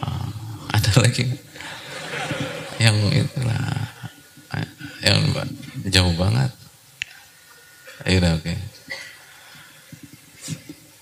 Ah, 0.00 0.28
ada 0.72 0.90
lagi 1.04 1.20
nggak? 1.28 1.42
yang 2.76 2.96
itulah 3.10 3.64
yang 5.00 5.20
jauh 5.88 6.14
banget. 6.14 6.50
Iya 8.06 8.36
oke. 8.38 8.54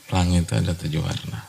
Pelangi 0.08 0.38
itu 0.40 0.52
ada 0.54 0.72
tujuh 0.72 1.02
warna. 1.02 1.40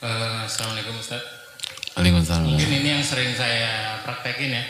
Eh, 0.00 0.38
Assalamualaikum 0.48 0.96
Ustaz. 0.96 1.20
Waalaikumsalam. 1.92 2.56
Mungkin 2.56 2.72
ini 2.72 2.88
yang 2.96 3.04
sering 3.04 3.36
saya 3.36 4.00
praktekin 4.00 4.56
ya. 4.56 4.64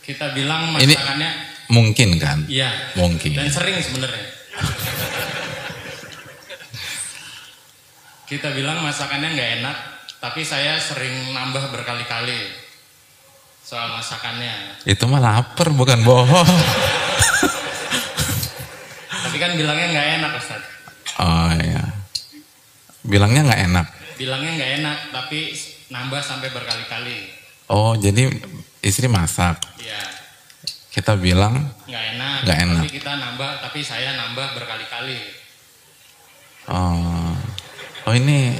Kita 0.00 0.32
bilang 0.32 0.72
Ini- 0.80 0.96
masakannya 0.96 1.30
Mungkin 2.02 2.18
kan? 2.18 2.38
iya. 2.50 2.70
Mungkin. 2.98 3.38
Dan 3.38 3.46
sering 3.46 3.78
sebenarnya. 3.78 4.26
Kita 8.26 8.50
bilang 8.50 8.82
masakannya 8.82 9.38
nggak 9.38 9.50
enak, 9.62 9.76
tapi 10.18 10.42
saya 10.42 10.82
sering 10.82 11.30
nambah 11.30 11.70
berkali-kali 11.70 12.50
soal 13.62 13.94
masakannya. 13.94 14.82
Itu 14.82 15.06
mah 15.06 15.22
lapar 15.22 15.70
bukan 15.70 16.02
bohong. 16.02 16.50
Tapi 19.22 19.36
kan 19.38 19.54
bilangnya 19.54 19.86
nggak 19.94 20.08
enak 20.18 20.32
Ustaz. 20.42 20.62
Oh 21.22 21.54
iya. 21.54 21.86
Bilangnya 23.06 23.46
nggak 23.46 23.62
enak. 23.70 23.86
Bilangnya 24.18 24.52
nggak 24.58 24.72
enak, 24.82 24.98
tapi 25.14 25.54
nambah 25.92 26.18
sampai 26.18 26.50
berkali-kali. 26.50 27.30
Oh 27.70 27.94
jadi 27.94 28.26
istri 28.82 29.06
masak. 29.06 29.60
Iya, 29.78 30.21
Kita 30.92 31.16
bilang, 31.16 31.56
nggak 31.88 32.04
enak. 32.16 32.38
Nggak 32.44 32.58
enak. 32.68 32.82
Tapi 32.84 32.92
kita 32.92 33.12
nambah, 33.16 33.50
tapi 33.64 33.80
saya 33.80 34.12
nambah 34.12 34.46
berkali-kali. 34.60 35.20
oh, 36.68 37.32
oh 38.06 38.14
ini 38.14 38.52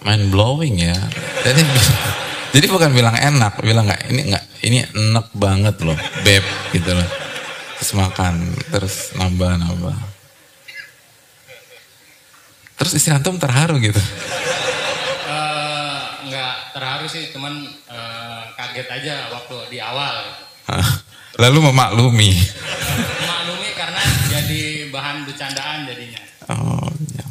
mind 0.00 0.32
blowing 0.32 0.80
ya. 0.80 0.96
Jadi 1.44 1.60
jadi 2.56 2.66
bukan 2.72 2.96
bilang 2.96 3.12
enak, 3.12 3.60
bilang 3.60 3.84
nggak 3.84 4.08
ini 4.08 4.20
nggak 4.32 4.44
ini 4.64 4.78
enak 4.88 5.28
banget 5.36 5.76
loh, 5.84 5.96
beb 6.24 6.44
gitu 6.72 6.96
loh. 6.96 7.08
Terus 7.76 7.92
makan, 8.00 8.34
terus 8.72 9.12
nambah 9.20 9.60
nambah. 9.60 9.96
Terus 12.80 12.92
istri 12.96 13.12
antum 13.12 13.36
terharu 13.36 13.76
gitu. 13.76 14.00
Eh, 15.28 16.00
nggak 16.24 16.72
terharu 16.72 17.04
sih, 17.04 17.28
cuman 17.36 17.68
eh, 17.68 18.42
kaget 18.56 18.88
aja 18.88 19.14
waktu 19.28 19.56
di 19.68 19.76
awal. 19.76 20.48
Lalu 21.40 21.58
memaklumi. 21.72 22.30
Maklumi 23.24 23.70
karena 23.74 24.02
jadi 24.28 24.90
bahan 24.92 25.24
bercandaan 25.24 25.88
jadinya. 25.88 26.20
Oh, 26.50 26.88
ya. 27.14 27.24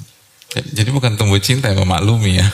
Jadi- 0.60 0.92
bukan 0.96 1.14
tumbuh 1.20 1.38
cinta 1.38 1.70
yang 1.70 1.86
memaklumi 1.86 2.42
ya. 2.42 2.48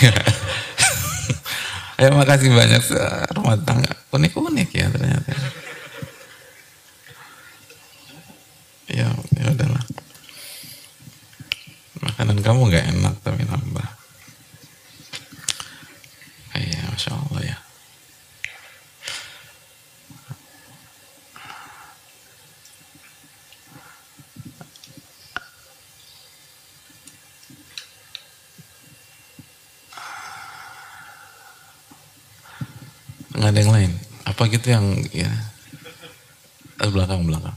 Ayo 2.00 2.16
makasih 2.16 2.48
banyak 2.48 2.80
rumah 3.36 3.60
tangga 3.60 3.92
unik-unik 4.08 4.68
ya 4.72 4.86
ternyata. 4.88 5.32
Ya, 8.88 9.08
ya 9.36 9.44
udahlah. 9.52 9.84
Makanan 12.00 12.40
kamu 12.40 12.60
nggak 12.72 12.86
enak 12.96 13.14
tapi 13.20 13.44
nambah. 13.44 13.88
Iya, 16.56 16.88
masya 16.88 17.12
Allah 17.14 17.40
ya. 17.44 17.56
Nggak 33.40 33.50
ada 33.56 33.60
yang 33.64 33.72
lain. 33.72 33.92
Apa 34.28 34.42
gitu 34.52 34.68
yang 34.68 34.84
ya. 35.16 35.32
Belakang 36.76 37.24
belakang. 37.24 37.56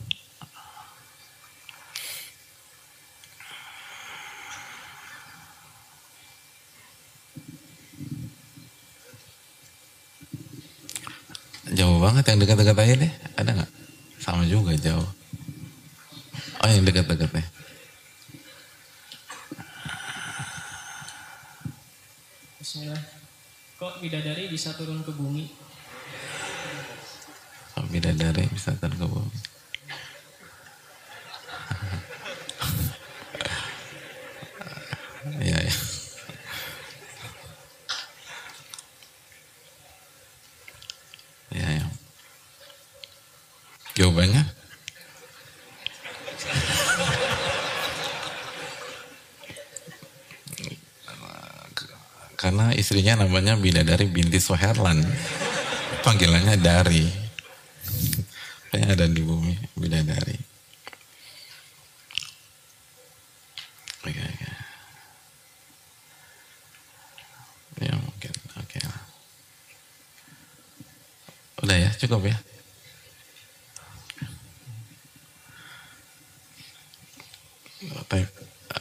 Jauh 11.73 11.97
banget 11.99 12.23
yang 12.31 12.39
dekat-dekat 12.39 12.77
aja 12.79 12.95
ada 13.33 13.49
nggak 13.59 13.71
sama 14.21 14.45
juga 14.45 14.77
jauh 14.77 15.09
oh 16.63 16.69
yang 16.69 16.85
dekat-dekat 16.87 17.29
deh 17.33 17.47
Bismillah. 22.63 23.03
Kok 23.75 23.99
bidadari 23.99 24.47
bisa 24.47 24.71
turun 24.71 25.03
ke 25.03 25.11
bumi? 25.11 25.51
Oh, 27.75 27.83
bidadari 27.91 28.47
bisa 28.47 28.71
turun 28.79 28.95
ke 28.95 29.03
bumi. 29.03 29.37
Iya, 35.43 35.59
iya. 35.59 35.75
Iya, 41.51 41.67
iya. 41.77 41.85
Jawabannya? 43.93 44.43
Karena 52.43 52.72
istrinya 52.83 53.23
namanya 53.23 53.55
Bidadari 53.55 54.11
binti 54.11 54.43
Soherlan. 54.43 54.99
Panggilannya 56.03 56.59
Dari. 56.59 57.07
Kayaknya 58.67 58.87
ada 58.91 59.07
di 59.07 59.23
bumi 59.23 59.55
Bidadari. 59.79 60.35
Oke, 64.03 64.19
oke. 64.19 64.47
Ya 67.79 67.95
mungkin, 67.95 68.33
oke. 68.59 68.79
Udah 71.63 71.77
ya, 71.79 71.89
cukup 71.95 72.27
ya. 72.27 72.35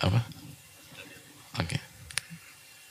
Apa? 0.02 0.18
Oke. 1.62 1.78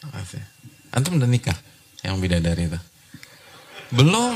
Makasih. 0.08 0.51
Antum 0.91 1.15
udah 1.19 1.30
nikah? 1.30 1.56
Yang 2.04 2.15
bidadari 2.19 2.67
itu? 2.67 2.80
Belum. 3.95 4.36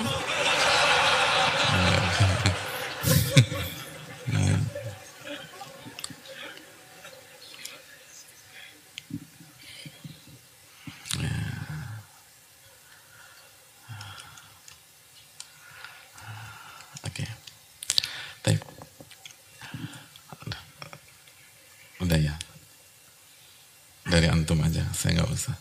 saya 25.06 25.22
nggak 25.22 25.32
usah. 25.38 25.56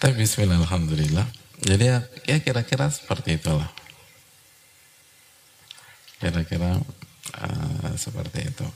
Tapi 0.00 0.07
Bismillah, 0.18 0.58
Alhamdulillah. 0.58 1.30
Jadi 1.62 1.94
ya, 1.94 2.02
ya 2.26 2.42
kira-kira 2.42 2.90
seperti 2.90 3.38
itulah. 3.38 3.70
Kira-kira 6.18 6.74
uh, 7.38 7.94
seperti 7.94 8.50
itu. 8.50 8.66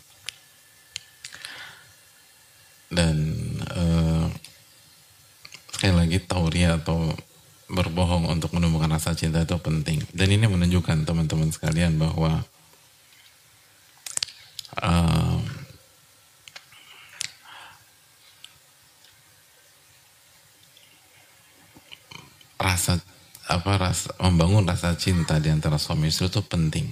Dan 2.94 3.34
uh, 3.74 4.30
sekali 5.74 5.98
lagi 5.98 6.22
tauria 6.22 6.78
atau 6.78 7.10
berbohong 7.66 8.30
untuk 8.30 8.54
menumbuhkan 8.54 8.94
rasa 8.94 9.10
cinta 9.18 9.42
itu 9.42 9.58
penting. 9.58 9.98
Dan 10.14 10.30
ini 10.30 10.46
menunjukkan 10.46 11.02
teman-teman 11.02 11.50
sekalian 11.50 11.98
bahwa 11.98 12.46
uh, 14.78 15.42
rasa 22.62 23.02
apa 23.50 23.74
rasa 23.74 24.14
membangun 24.52 24.68
rasa 24.68 24.92
cinta 25.00 25.40
di 25.40 25.48
antara 25.48 25.80
suami 25.80 26.12
istri 26.12 26.28
itu 26.28 26.44
penting 26.44 26.84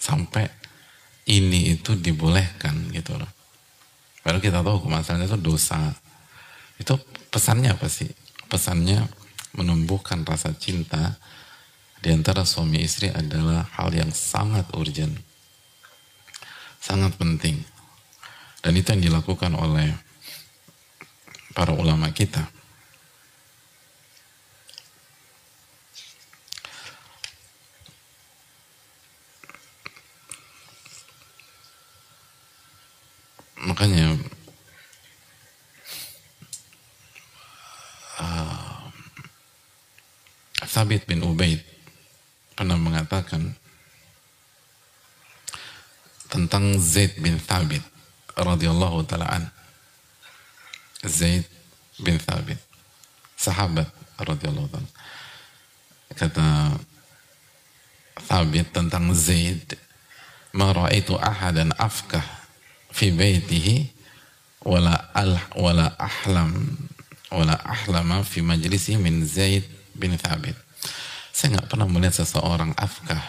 sampai 0.00 0.48
ini 1.28 1.76
itu 1.76 1.92
dibolehkan 1.92 2.88
gitu 2.96 3.12
loh. 3.12 3.28
Baru 4.24 4.40
kita 4.40 4.64
tahu 4.64 4.80
hukum 4.80 4.96
itu 4.96 5.36
dosa. 5.36 5.92
Itu 6.80 6.96
pesannya 7.28 7.76
apa 7.76 7.92
sih? 7.92 8.08
Pesannya 8.48 9.04
menumbuhkan 9.52 10.24
rasa 10.24 10.56
cinta 10.56 11.20
di 12.00 12.08
antara 12.08 12.48
suami 12.48 12.80
istri 12.80 13.12
adalah 13.12 13.68
hal 13.76 13.92
yang 13.92 14.08
sangat 14.08 14.64
urgent. 14.72 15.12
Sangat 16.80 17.12
penting. 17.20 17.60
Dan 18.64 18.72
itu 18.80 18.88
yang 18.96 19.04
dilakukan 19.12 19.52
oleh 19.60 19.92
para 21.52 21.76
ulama 21.76 22.08
kita. 22.16 22.48
makanya 33.78 34.16
uh, 38.18 38.90
Sabit 40.66 41.06
bin 41.06 41.22
Ubaid 41.22 41.62
pernah 42.58 42.74
mengatakan 42.74 43.54
tentang 46.26 46.67
Zaid 46.78 47.18
bin 47.18 47.36
Thabit 47.42 47.82
radhiyallahu 48.38 49.04
taalaan 49.04 49.50
Zaid 51.04 51.44
bin 51.98 52.18
Thabit. 52.18 52.58
Sahabat 53.38 53.86
radhiyallahu 54.18 54.66
taala. 54.70 54.90
Kata 56.14 56.46
Thabit 58.26 58.70
tentang 58.74 59.14
Zaid 59.14 59.78
ma 60.54 60.74
raaitu 60.74 61.14
ahadan 61.14 61.70
afkah 61.78 62.24
fi 62.90 63.14
baitihi 63.14 63.90
wala 64.66 64.94
al 65.14 65.38
wala 65.54 65.94
ahlam 65.98 66.78
wala 67.30 67.54
ahlama 67.62 68.26
fi 68.26 68.42
majlisi 68.42 68.98
min 68.98 69.22
Zaid 69.22 69.62
bin 69.94 70.18
Thabit. 70.18 70.56
Saya 71.30 71.54
nggak 71.54 71.70
pernah 71.70 71.86
melihat 71.86 72.26
seseorang 72.26 72.74
afkah 72.74 73.22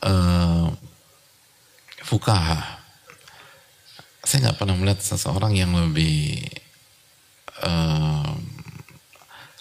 uh, 0.00 0.72
fukaha. 2.12 2.84
Saya 4.20 4.52
nggak 4.52 4.60
pernah 4.60 4.76
melihat 4.76 5.00
seseorang 5.00 5.56
yang 5.56 5.72
lebih 5.72 6.44
uh, 7.64 8.36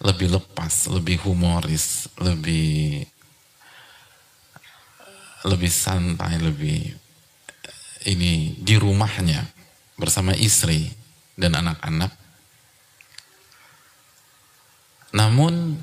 lebih 0.04 0.36
lepas, 0.36 0.92
lebih 0.92 1.24
humoris, 1.24 2.12
lebih 2.20 3.08
lebih 5.48 5.72
santai, 5.72 6.44
lebih 6.44 6.92
ini 8.12 8.60
di 8.60 8.76
rumahnya 8.76 9.48
bersama 9.96 10.36
istri 10.36 10.92
dan 11.40 11.56
anak-anak. 11.56 12.12
Namun 15.16 15.80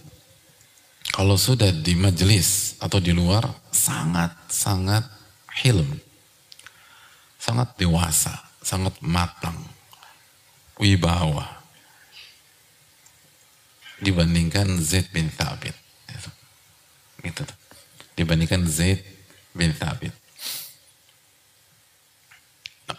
kalau 1.16 1.40
sudah 1.40 1.72
di 1.72 1.96
majelis 1.96 2.76
atau 2.78 3.00
di 3.00 3.16
luar 3.16 3.48
sangat-sangat 3.72 5.08
hilm. 5.64 6.07
Sangat 7.48 7.80
dewasa, 7.80 8.36
sangat 8.60 8.92
matang, 9.00 9.56
wibawa. 10.76 11.64
Dibandingkan 14.04 14.76
Zaid 14.84 15.08
bin 15.08 15.32
Thabit. 15.32 15.72
Itu. 16.12 16.30
Itu. 17.24 17.42
Dibandingkan 18.20 18.68
Zaid 18.68 19.00
bin 19.56 19.72
Thabit. 19.72 20.12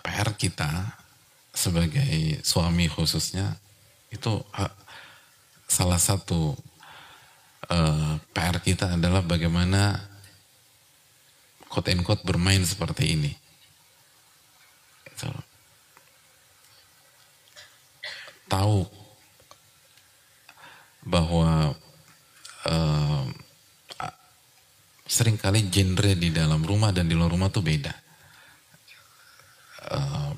PR 0.01 0.33
kita 0.33 0.97
sebagai 1.53 2.41
suami 2.41 2.91
khususnya 2.91 3.55
itu 4.09 4.43
salah 5.69 6.01
satu 6.01 6.57
eh, 7.69 8.13
PR 8.35 8.57
kita 8.59 8.97
adalah 8.97 9.23
bagaimana 9.23 9.95
quote 11.71 11.93
and 11.93 12.03
quote 12.03 12.25
bermain 12.27 12.59
seperti 12.67 13.15
ini. 13.15 13.38
Itu. 15.27 15.41
Tahu 18.47 18.77
bahwa 21.05 21.75
uh, 22.69 23.23
sering 25.09 25.35
kali 25.35 25.67
genre 25.67 26.15
di 26.15 26.31
dalam 26.31 26.63
rumah 26.63 26.95
dan 26.95 27.09
di 27.09 27.17
luar 27.17 27.33
rumah 27.33 27.51
tuh 27.51 27.65
beda 27.65 28.09
Eh, 29.89 30.31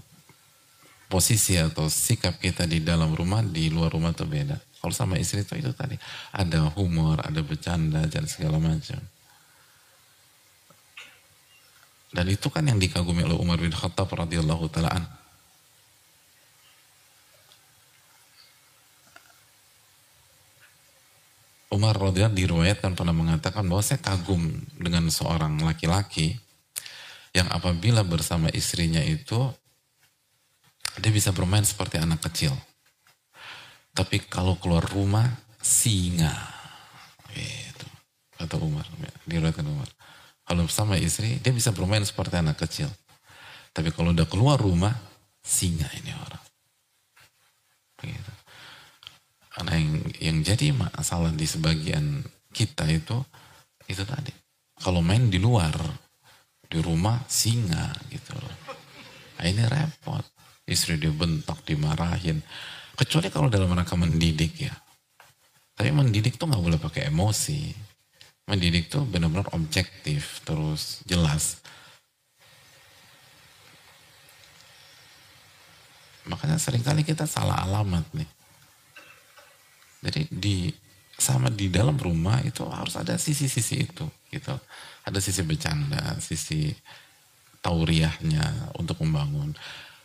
posisi 1.11 1.59
atau 1.59 1.91
sikap 1.91 2.39
kita 2.39 2.63
di 2.63 2.79
dalam 2.79 3.11
rumah 3.11 3.43
di 3.43 3.67
luar 3.67 3.91
rumah 3.91 4.15
itu 4.15 4.23
beda. 4.23 4.55
Kalau 4.79 4.95
sama 4.95 5.19
istri 5.19 5.43
itu 5.43 5.59
itu 5.59 5.75
tadi 5.75 5.99
ada 6.31 6.71
humor, 6.71 7.19
ada 7.19 7.43
bercanda 7.43 8.07
dan 8.07 8.23
segala 8.31 8.63
macam. 8.63 9.01
Dan 12.11 12.27
itu 12.27 12.51
kan 12.51 12.67
yang 12.67 12.75
dikagumi 12.75 13.23
oleh 13.23 13.39
Umar 13.39 13.55
bin 13.55 13.71
Khattab 13.71 14.11
radhiyallahu 14.11 14.67
taalaan. 14.67 15.07
Umar 21.71 21.95
radhiyallahu 21.95 22.35
diriwayatkan 22.35 22.99
pernah 22.99 23.15
mengatakan 23.15 23.63
bahwa 23.63 23.79
saya 23.79 24.03
kagum 24.03 24.43
dengan 24.75 25.07
seorang 25.07 25.55
laki-laki 25.63 26.35
yang 27.31 27.47
apabila 27.47 28.03
bersama 28.03 28.51
istrinya 28.51 28.99
itu 28.99 29.39
dia 30.99 31.11
bisa 31.15 31.31
bermain 31.31 31.63
seperti 31.63 31.95
anak 31.95 32.19
kecil. 32.27 32.51
Tapi 33.95 34.19
kalau 34.27 34.59
keluar 34.59 34.83
rumah 34.83 35.31
singa. 35.63 36.35
Gitu. 37.31 37.87
Kata 38.35 38.59
Umar, 38.59 38.83
diriwayatkan 39.23 39.63
Umar. 39.63 39.87
Kalau 40.51 40.67
bersama 40.67 40.99
istri 40.99 41.39
dia 41.39 41.55
bisa 41.55 41.71
bermain 41.71 42.03
seperti 42.03 42.35
anak 42.35 42.59
kecil. 42.59 42.91
Tapi 43.71 43.87
kalau 43.95 44.11
udah 44.11 44.27
keluar 44.27 44.59
rumah 44.59 44.91
singa 45.39 45.87
ini 45.95 46.11
orang. 46.11 46.43
Begitu. 47.95 48.33
Karena 49.47 49.79
yang, 49.79 49.91
yang 50.19 50.37
jadi 50.43 50.75
masalah 50.75 51.31
di 51.31 51.47
sebagian 51.47 52.19
kita 52.51 52.83
itu 52.91 53.15
itu 53.87 54.03
tadi. 54.03 54.35
Kalau 54.75 54.99
main 54.99 55.31
di 55.31 55.39
luar 55.39 55.71
di 56.67 56.83
rumah 56.83 57.23
singa 57.31 57.95
gitu 58.11 58.35
loh. 58.35 58.55
Nah, 59.39 59.47
ini 59.47 59.63
repot. 59.63 60.27
Istri 60.67 60.99
dia 60.99 61.15
bentak, 61.15 61.63
dimarahin. 61.63 62.43
Kecuali 62.99 63.31
kalau 63.31 63.47
dalam 63.47 63.71
rangka 63.71 63.95
mendidik 63.95 64.67
ya. 64.67 64.75
Tapi 65.79 65.95
mendidik 65.95 66.35
tuh 66.35 66.51
nggak 66.51 66.59
boleh 66.59 66.75
pakai 66.75 67.07
emosi. 67.07 67.90
Mendidik 68.51 68.91
tuh 68.91 69.07
benar-benar 69.07 69.47
objektif, 69.55 70.43
terus 70.43 70.99
jelas. 71.07 71.63
Makanya 76.27 76.59
sering 76.59 76.83
kali 76.83 77.07
kita 77.07 77.23
salah 77.23 77.63
alamat 77.63 78.03
nih. 78.11 78.29
Jadi 80.03 80.21
di 80.27 80.57
sama 81.15 81.47
di 81.53 81.69
dalam 81.69 81.95
rumah 81.95 82.41
itu 82.41 82.65
harus 82.65 82.97
ada 82.97 83.13
sisi-sisi 83.13 83.85
itu 83.85 84.09
gitu 84.33 84.57
ada 85.05 85.19
sisi 85.21 85.45
bercanda, 85.45 86.17
sisi 86.17 86.73
tauriahnya 87.61 88.73
untuk 88.77 89.01
membangun, 89.05 89.53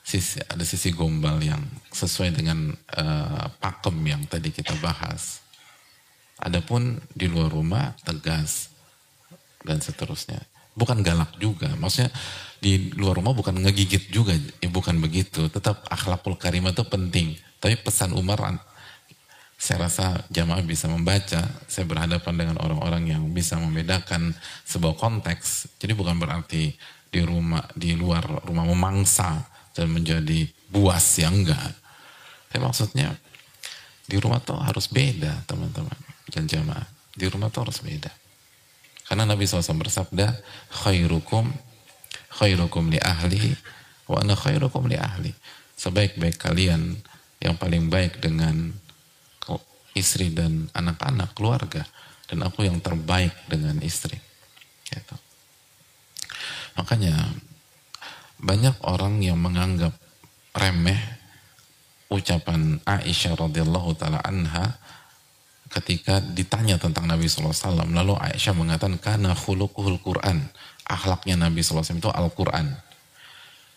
sisi 0.04 0.40
ada 0.44 0.64
sisi 0.64 0.92
gombal 0.92 1.40
yang 1.40 1.60
sesuai 1.92 2.36
dengan 2.36 2.72
uh, 2.96 3.48
pakem 3.60 3.96
yang 4.04 4.22
tadi 4.28 4.52
kita 4.52 4.76
bahas. 4.80 5.45
Adapun 6.36 7.00
di 7.16 7.32
luar 7.32 7.48
rumah 7.48 7.96
tegas 8.04 8.68
dan 9.64 9.80
seterusnya. 9.80 10.44
Bukan 10.76 11.00
galak 11.00 11.32
juga, 11.40 11.72
maksudnya 11.80 12.12
di 12.60 12.92
luar 12.92 13.16
rumah 13.16 13.32
bukan 13.32 13.56
ngegigit 13.64 14.12
juga, 14.12 14.36
ya 14.36 14.68
bukan 14.68 15.00
begitu. 15.00 15.48
Tetap 15.48 15.88
akhlakul 15.88 16.36
karimah 16.36 16.76
itu 16.76 16.84
penting, 16.84 17.40
Tapi 17.56 17.80
pesan 17.80 18.12
Umar 18.12 18.36
saya 19.56 19.88
rasa 19.88 20.20
jamaah 20.28 20.60
bisa 20.60 20.84
membaca, 20.84 21.40
saya 21.64 21.84
berhadapan 21.88 22.34
dengan 22.36 22.56
orang-orang 22.60 23.16
yang 23.16 23.24
bisa 23.32 23.56
membedakan 23.56 24.36
sebuah 24.68 25.00
konteks. 25.00 25.80
Jadi 25.80 25.96
bukan 25.96 26.20
berarti 26.20 26.76
di 27.08 27.20
rumah 27.24 27.64
di 27.72 27.96
luar 27.96 28.44
rumah 28.44 28.68
memangsa 28.68 29.48
dan 29.72 29.88
menjadi 29.88 30.44
buas 30.68 31.04
yang 31.16 31.40
enggak. 31.40 31.72
Tapi 32.52 32.60
maksudnya 32.60 33.16
di 34.04 34.20
rumah 34.20 34.44
tuh 34.44 34.60
harus 34.60 34.92
beda 34.92 35.48
teman-teman 35.48 36.15
dan 36.30 36.46
jamaah. 36.50 36.86
Di 37.16 37.26
rumah 37.30 37.48
tuh 37.48 37.68
harus 37.68 37.80
beda. 37.80 38.12
Karena 39.06 39.24
Nabi 39.24 39.46
SAW 39.46 39.80
bersabda, 39.80 40.34
khairukum 40.82 41.48
khairukum 42.36 42.92
li 42.92 43.00
ahli 43.00 43.54
wa 44.10 44.20
ana 44.20 44.36
khairukum 44.36 44.90
li 44.90 44.98
ahli. 44.98 45.32
Sebaik-baik 45.76 46.36
kalian 46.36 46.98
yang 47.40 47.54
paling 47.56 47.88
baik 47.88 48.20
dengan 48.20 48.74
istri 49.96 50.28
dan 50.28 50.68
anak-anak, 50.76 51.32
keluarga. 51.32 51.88
Dan 52.28 52.44
aku 52.44 52.68
yang 52.68 52.82
terbaik 52.84 53.32
dengan 53.48 53.80
istri. 53.80 54.18
Gitu. 54.84 55.16
Makanya 56.76 57.16
banyak 58.36 58.76
orang 58.84 59.24
yang 59.24 59.40
menganggap 59.40 59.96
remeh 60.52 61.00
ucapan 62.12 62.78
Aisyah 62.84 63.34
radhiyallahu 63.34 63.96
taala 63.96 64.20
anha 64.20 64.76
ketika 65.76 66.24
ditanya 66.24 66.80
tentang 66.80 67.04
Nabi 67.04 67.28
SAW. 67.28 67.52
Lalu 67.84 68.16
Aisyah 68.16 68.56
mengatakan 68.56 68.96
karena 68.96 69.36
khuluquhul 69.36 70.00
Quran. 70.00 70.48
Akhlaknya 70.88 71.36
Nabi 71.36 71.60
SAW 71.60 71.84
itu 71.84 72.08
Al-Quran. 72.08 72.72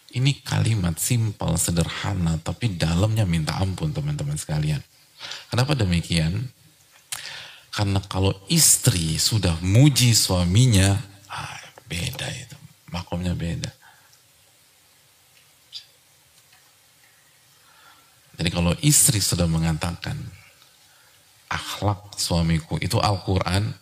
Ini 0.09 0.41
kalimat 0.41 0.97
simpel, 0.97 1.53
sederhana, 1.59 2.41
tapi 2.41 2.73
dalamnya 2.73 3.27
minta 3.27 3.57
ampun 3.59 3.93
teman-teman 3.93 4.39
sekalian. 4.39 4.81
Kenapa 5.51 5.77
demikian? 5.77 6.49
Karena 7.69 8.01
kalau 8.09 8.33
istri 8.49 9.21
sudah 9.21 9.53
muji 9.61 10.17
suaminya, 10.17 10.97
ah, 11.29 11.61
beda 11.85 12.25
itu. 12.25 12.57
Makomnya 12.89 13.37
beda. 13.37 13.69
Jadi 18.39 18.49
kalau 18.49 18.73
istri 18.81 19.19
sudah 19.19 19.45
mengatakan 19.45 20.15
akhlak 21.49 22.13
suamiku 22.15 22.77
itu 22.77 23.01
Al-Quran, 23.01 23.73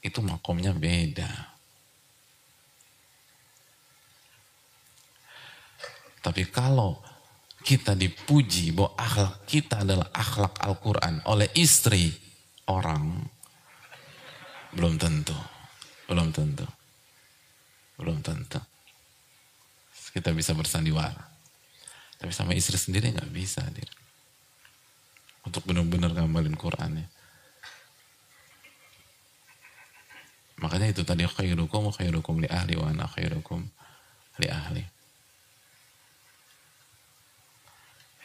itu 0.00 0.18
makomnya 0.24 0.72
beda. 0.72 1.28
Tapi 6.24 6.42
kalau 6.50 6.98
kita 7.62 7.94
dipuji 7.94 8.74
bahwa 8.74 8.98
akhlak 8.98 9.36
kita 9.46 9.86
adalah 9.86 10.10
akhlak 10.10 10.58
Al-Quran 10.58 11.22
oleh 11.30 11.46
istri 11.54 12.10
orang, 12.66 13.22
belum 14.74 14.98
tentu. 14.98 15.36
Belum 16.06 16.30
tentu. 16.30 16.66
Belum 17.98 18.18
tentu. 18.22 18.60
Kita 20.14 20.30
bisa 20.32 20.54
bersandiwara. 20.54 21.26
Tapi 22.16 22.32
sama 22.32 22.56
istri 22.56 22.80
sendiri 22.80 23.12
nggak 23.12 23.32
bisa. 23.32 23.60
Dir. 23.72 23.88
Untuk 25.46 25.62
benar-benar 25.62 26.10
ngamalin 26.10 26.58
Qurannya. 26.58 27.06
Makanya 30.58 30.90
itu 30.90 31.06
tadi 31.06 31.22
khairukum 31.28 31.92
khairukum 31.92 32.40
li 32.42 32.48
ahli 32.48 32.74
wa 32.80 32.90
ana 32.90 33.06
khairukum 33.06 33.62
li 34.42 34.48
ahli. 34.48 34.82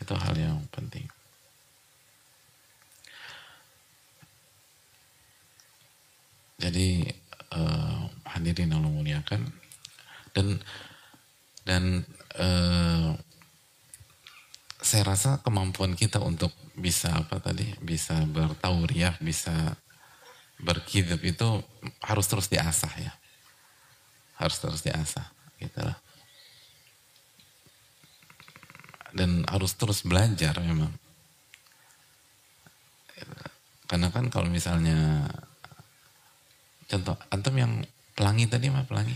Itu 0.02 0.18
hal 0.18 0.34
yang 0.34 0.66
penting. 0.74 1.06
Jadi 6.62 7.10
uh, 7.54 8.06
hadirin 8.26 8.70
yang 8.70 8.86
memuliakan 8.86 9.50
dan 10.34 10.62
dan 11.66 12.06
uh, 12.38 13.18
saya 14.82 15.06
rasa 15.06 15.38
kemampuan 15.46 15.94
kita 15.94 16.18
untuk 16.18 16.50
bisa 16.74 17.14
apa 17.14 17.38
tadi 17.38 17.70
bisa 17.80 18.18
bertauriah 18.26 19.14
bisa 19.22 19.78
berkidab 20.58 21.22
itu 21.22 21.62
harus 22.02 22.26
terus 22.26 22.50
diasah 22.50 22.94
ya 22.98 23.14
harus 24.42 24.58
terus 24.58 24.82
diasah 24.82 25.30
gitu 25.62 25.80
lah 25.86 25.98
dan 29.16 29.44
harus 29.48 29.76
terus 29.76 30.04
belajar 30.08 30.56
memang. 30.60 30.92
Karena 33.88 34.08
kan 34.08 34.32
kalau 34.32 34.48
misalnya 34.48 35.28
contoh 36.88 37.16
antum 37.28 37.56
yang 37.60 37.84
pelangi 38.16 38.48
tadi 38.48 38.72
mah 38.72 38.88
pelangi. 38.88 39.16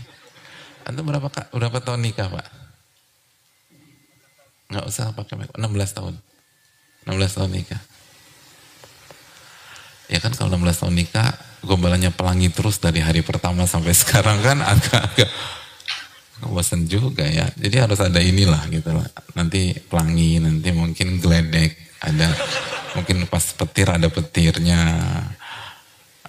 Antum 0.84 1.08
berapa 1.08 1.32
berapa 1.50 1.78
tahun 1.80 2.04
nikah 2.04 2.28
pak? 2.28 2.46
Nggak 4.66 4.84
usah 4.86 5.14
pakai 5.14 5.34
make 5.38 5.54
16 5.54 5.96
tahun. 5.96 6.14
16 7.06 7.36
tahun 7.38 7.50
nikah. 7.54 7.82
Ya 10.06 10.18
kan 10.22 10.34
kalau 10.34 10.54
16 10.54 10.86
tahun 10.86 10.94
nikah, 10.94 11.30
gombalannya 11.66 12.14
pelangi 12.14 12.50
terus 12.50 12.78
dari 12.78 13.02
hari 13.02 13.26
pertama 13.26 13.66
sampai 13.66 13.94
sekarang 14.02 14.38
kan 14.42 14.58
agak-agak 14.62 15.30
bosan 16.46 16.86
juga 16.86 17.26
ya. 17.26 17.46
Jadi 17.54 17.76
harus 17.78 17.98
ada 18.02 18.18
inilah 18.22 18.66
gitu 18.70 18.90
lah. 18.94 19.06
Nanti 19.34 19.74
pelangi, 19.86 20.42
nanti 20.42 20.68
mungkin 20.74 21.18
geledek, 21.22 21.74
ada 22.02 22.30
mungkin 22.98 23.26
pas 23.26 23.42
petir 23.54 23.90
ada 23.90 24.06
petirnya. 24.10 24.82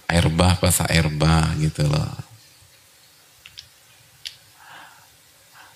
Air 0.08 0.32
bah 0.32 0.56
pas 0.56 0.72
air 0.88 1.04
bah 1.12 1.52
gitu 1.60 1.84
loh. 1.84 2.08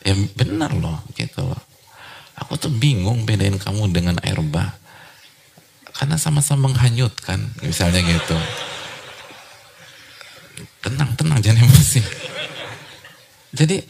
Ya 0.03 0.17
benar 0.35 0.73
loh 0.75 0.99
gitu 1.15 1.47
loh. 1.47 1.72
Aku 2.41 2.57
tuh 2.57 2.73
bingung 2.73 3.29
bedain 3.29 3.61
kamu 3.61 3.93
dengan 3.93 4.17
air 4.25 4.41
bah. 4.41 4.73
Karena 5.93 6.17
sama-sama 6.17 6.73
menghanyutkan, 6.73 7.39
misalnya 7.61 8.01
gitu. 8.01 8.37
Tenang, 10.83 11.13
tenang, 11.15 11.39
jangan 11.45 11.69
emosi. 11.69 12.01
Jadi 13.53 13.85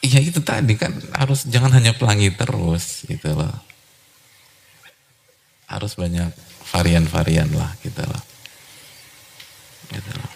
ya 0.00 0.18
itu 0.24 0.40
tadi 0.40 0.74
kan 0.80 0.96
harus 1.12 1.44
jangan 1.44 1.76
hanya 1.76 1.92
pelangi 1.92 2.32
terus 2.32 3.04
gitu 3.04 3.36
loh. 3.36 3.52
Harus 5.68 5.92
banyak 5.94 6.32
varian-varian 6.72 7.52
lah 7.52 7.76
gitu 7.84 8.00
loh. 8.00 8.22
Gitu 9.92 10.12
loh. 10.16 10.32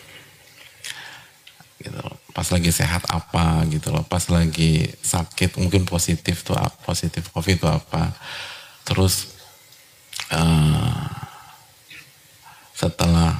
Gitu 1.80 1.98
loh. 1.98 2.19
Pas 2.30 2.46
lagi 2.48 2.70
sehat 2.70 3.04
apa 3.10 3.66
gitu 3.70 3.90
loh. 3.90 4.06
Pas 4.06 4.22
lagi 4.30 4.86
sakit 5.02 5.58
mungkin 5.58 5.84
positif 5.86 6.46
tuh 6.46 6.56
positif 6.86 7.30
covid 7.34 7.58
itu 7.58 7.68
apa. 7.68 8.14
Terus 8.86 9.36
uh, 10.32 11.06
setelah 12.74 13.36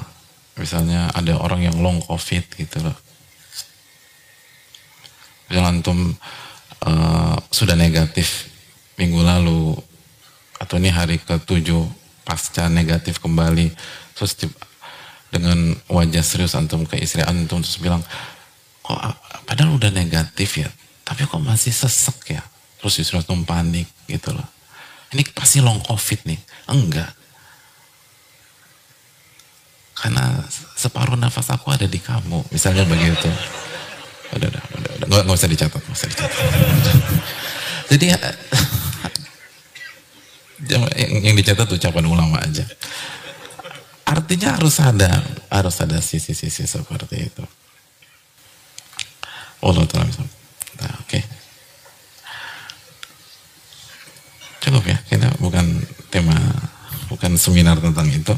misalnya 0.59 1.09
ada 1.17 1.33
orang 1.41 1.65
yang 1.65 1.77
long 1.81 1.97
covid 2.03 2.45
gitu 2.53 2.77
loh 2.83 2.93
yang 5.51 5.67
antum 5.67 6.15
uh, 6.87 7.35
sudah 7.51 7.75
negatif 7.75 8.47
minggu 8.95 9.19
lalu 9.19 9.75
atau 10.57 10.79
ini 10.79 10.93
hari 10.93 11.19
ketujuh 11.19 11.83
pasca 12.23 12.71
negatif 12.71 13.19
kembali 13.19 13.73
terus 14.15 14.37
dengan 15.31 15.75
wajah 15.91 16.23
serius 16.23 16.55
antum 16.55 16.87
ke 16.87 17.01
istri 17.01 17.25
antum 17.25 17.59
terus 17.59 17.81
bilang 17.81 18.03
kok 18.81 18.97
padahal 19.45 19.77
udah 19.77 19.93
negatif 19.93 20.61
ya 20.61 20.69
tapi 21.11 21.27
kok 21.27 21.43
masih 21.43 21.75
sesek 21.75 22.39
ya? 22.39 22.43
Terus 22.79 23.03
istri 23.03 23.19
antum 23.19 23.43
panik 23.43 23.83
gitu 24.07 24.31
loh. 24.31 24.47
Ini 25.11 25.27
pasti 25.35 25.59
long 25.59 25.83
covid 25.83 26.23
nih. 26.23 26.39
Enggak. 26.71 27.11
Karena 29.91 30.39
separuh 30.79 31.19
nafas 31.19 31.51
aku 31.51 31.67
ada 31.67 31.83
di 31.83 31.99
kamu 31.99 32.47
misalnya 32.47 32.87
begitu. 32.87 33.27
Udah 34.31 34.47
udah 34.47 34.63
udah, 34.71 34.91
udah. 35.03 35.07
Nggak, 35.11 35.21
nggak 35.27 35.35
usah 35.35 35.51
dicatat 35.51 35.81
nggak 35.83 35.97
usah 35.99 36.09
dicatat. 36.09 36.41
Jadi 37.91 38.05
yang, 40.71 40.83
yang 41.27 41.35
dicatat 41.35 41.67
ucapan 41.67 42.07
ulama 42.07 42.39
aja. 42.39 42.63
Artinya 44.07 44.55
harus 44.55 44.79
ada 44.79 45.11
harus 45.51 45.75
ada 45.83 45.99
sisi-sisi 45.99 46.63
seperti 46.63 47.27
itu 47.27 47.43
Allah 49.61 49.85
taala 49.87 50.09
nah, 50.09 50.93
oke 51.01 51.07
okay. 51.07 51.23
cukup 54.61 54.83
ya 54.85 54.97
kita 55.09 55.27
bukan 55.41 55.65
tema 56.09 56.37
bukan 57.09 57.37
seminar 57.37 57.77
tentang 57.79 58.07
itu 58.09 58.33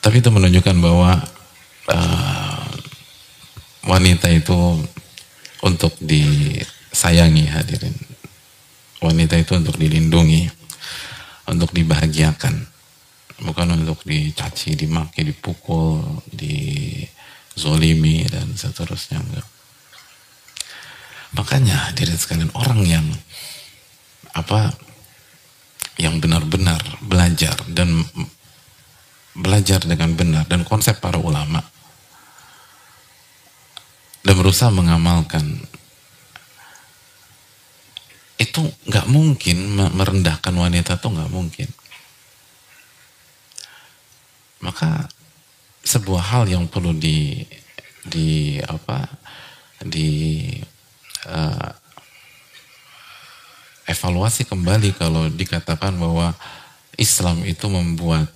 tapi 0.00 0.24
itu 0.24 0.32
menunjukkan 0.32 0.76
bahwa 0.80 1.12
uh, 1.92 2.68
wanita 3.84 4.32
itu 4.32 4.56
untuk 5.60 5.92
disayangi 6.00 7.44
hadirin. 7.48 7.94
Wanita 9.00 9.36
itu 9.36 9.56
untuk 9.56 9.76
dilindungi. 9.76 10.62
untuk 11.50 11.74
dibahagiakan 11.74 12.62
bukan 13.42 13.82
untuk 13.82 13.98
dicaci 14.06 14.78
dimaki 14.78 15.26
dipukul 15.26 16.22
dizolimi 17.54 18.26
dan 18.30 18.54
seterusnya 18.54 19.20
enggak. 19.20 19.48
Makanya 21.36 21.94
diri 21.94 22.14
sekalian 22.14 22.50
orang 22.54 22.80
yang 22.86 23.06
apa 24.34 24.74
yang 25.98 26.18
benar-benar 26.18 26.80
belajar 27.02 27.54
dan 27.70 28.02
belajar 29.36 29.78
dengan 29.84 30.16
benar 30.18 30.44
dan 30.50 30.66
konsep 30.66 30.98
para 30.98 31.18
ulama 31.20 31.62
dan 34.20 34.34
berusaha 34.36 34.68
mengamalkan 34.74 35.64
itu 38.40 38.64
nggak 38.88 39.06
mungkin 39.12 39.76
merendahkan 39.76 40.54
wanita 40.56 40.96
tuh 40.96 41.12
nggak 41.12 41.28
mungkin. 41.28 41.68
Maka 44.64 45.08
sebuah 45.84 46.22
hal 46.34 46.44
yang 46.48 46.68
perlu 46.68 46.92
di 46.92 47.44
di 48.04 48.56
apa 48.64 49.04
di 49.84 50.48
uh, 51.26 51.70
evaluasi 53.88 54.46
kembali 54.46 54.94
kalau 54.94 55.26
dikatakan 55.28 55.98
bahwa 55.98 56.32
Islam 57.00 57.42
itu 57.48 57.66
membuat 57.66 58.28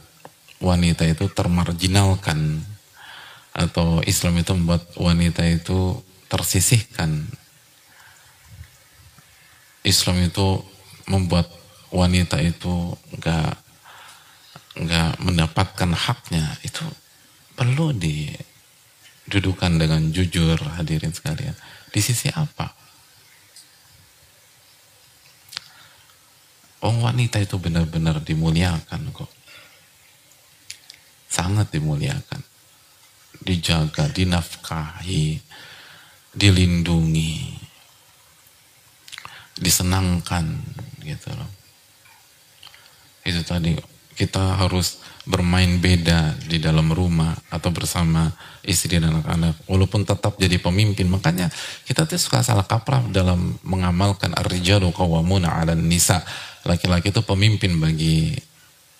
wanita 0.59 1.05
itu 1.05 1.29
termarginalkan 1.31 2.65
atau 3.55 4.03
Islam 4.03 4.41
itu 4.41 4.51
membuat 4.57 4.83
wanita 4.99 5.47
itu 5.47 6.01
tersisihkan. 6.27 7.29
Islam 9.85 10.27
itu 10.27 10.65
membuat 11.07 11.47
wanita 11.93 12.41
itu 12.41 12.97
nggak 13.21 13.53
nggak 14.75 15.11
mendapatkan 15.23 15.91
haknya 15.95 16.59
itu 16.67 16.83
perlu 17.55 17.95
didudukan 17.95 19.73
dengan 19.79 20.11
jujur 20.11 20.59
hadirin 20.59 21.15
sekalian. 21.15 21.55
Di 21.95 22.03
sisi 22.03 22.27
apa? 22.35 22.75
Oh 26.85 27.01
wanita 27.01 27.41
itu 27.41 27.57
benar-benar 27.57 28.21
dimuliakan 28.21 29.09
kok. 29.15 29.31
Sangat 31.31 31.73
dimuliakan. 31.73 32.43
Dijaga, 33.45 34.09
dinafkahi, 34.13 35.41
dilindungi, 36.35 37.57
disenangkan 39.59 40.61
gitu 41.01 41.31
loh. 41.33 41.51
Itu 43.25 43.41
tadi 43.47 43.94
kita 44.15 44.59
harus 44.59 45.03
bermain 45.25 45.81
beda 45.81 46.37
di 46.47 46.61
dalam 46.61 46.93
rumah 46.93 47.33
atau 47.49 47.73
bersama 47.73 48.29
istri 48.63 49.01
dan 49.01 49.11
anak-anak 49.11 49.57
walaupun 49.67 50.05
tetap 50.05 50.37
jadi 50.37 50.61
pemimpin 50.61 51.09
makanya 51.09 51.49
kita 51.89 52.05
tuh 52.05 52.21
suka 52.21 52.45
salah 52.45 52.69
kaprah 52.69 53.01
dalam 53.09 53.57
mengamalkan 53.65 54.37
ar-rijalu 54.37 54.93
qawwamuna 54.93 55.49
'alan 55.49 55.81
nisa 55.81 56.21
laki-laki 56.65 57.13
itu 57.13 57.21
pemimpin 57.23 57.77
bagi 57.77 58.35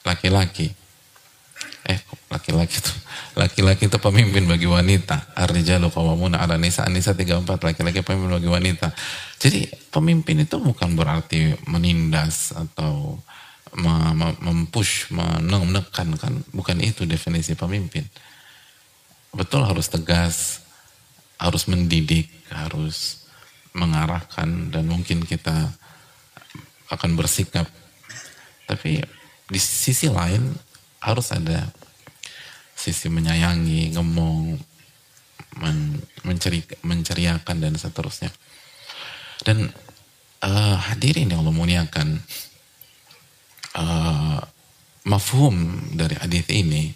laki-laki. 0.05 0.69
Eh, 1.85 2.01
laki-laki 2.33 2.81
itu 2.81 2.93
laki-laki 3.37 3.93
itu 3.93 3.99
pemimpin 4.01 4.45
bagi 4.49 4.69
wanita. 4.69 5.37
Ar-rijalu 5.37 5.93
qawwamuna 5.93 6.41
'ala 6.41 6.61
nisa, 6.61 6.85
nisa 6.89 7.17
34 7.17 7.61
laki-laki 7.61 8.01
pemimpin 8.05 8.41
bagi 8.41 8.49
wanita. 8.49 8.93
Jadi 9.41 9.69
pemimpin 9.93 10.45
itu 10.45 10.57
bukan 10.61 10.97
berarti 10.97 11.57
menindas 11.69 12.57
atau 12.57 13.21
mempush, 13.75 15.11
menekan 15.11 16.15
kan 16.15 16.33
bukan 16.55 16.79
itu 16.79 17.03
definisi 17.07 17.59
pemimpin. 17.59 18.07
Betul 19.35 19.67
harus 19.67 19.91
tegas, 19.91 20.63
harus 21.43 21.67
mendidik, 21.67 22.31
harus 22.55 23.27
mengarahkan 23.75 24.71
dan 24.71 24.87
mungkin 24.87 25.27
kita 25.27 25.75
akan 26.95 27.19
bersikap. 27.19 27.67
Tapi 28.71 29.03
di 29.51 29.61
sisi 29.61 30.07
lain 30.07 30.55
harus 31.03 31.35
ada 31.35 31.69
sisi 32.79 33.11
menyayangi, 33.11 33.93
ngemong, 33.99 34.57
men, 35.59 35.99
menceri, 36.23 36.63
menceriakan 36.87 37.57
dan 37.59 37.75
seterusnya. 37.75 38.31
Dan 39.43 39.69
uh, 40.41 40.77
hadirin 40.79 41.29
yang 41.29 41.43
Allah 41.43 41.57
muliakan, 41.57 42.23
uh, 43.79 44.39
mafhum 45.07 45.55
dari 45.95 46.15
hadis 46.17 46.47
ini, 46.51 46.95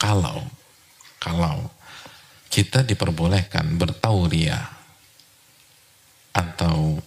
kalau 0.00 0.40
kalau 1.20 1.70
kita 2.52 2.84
diperbolehkan 2.84 3.80
bertauria 3.80 4.60
atau 6.34 7.00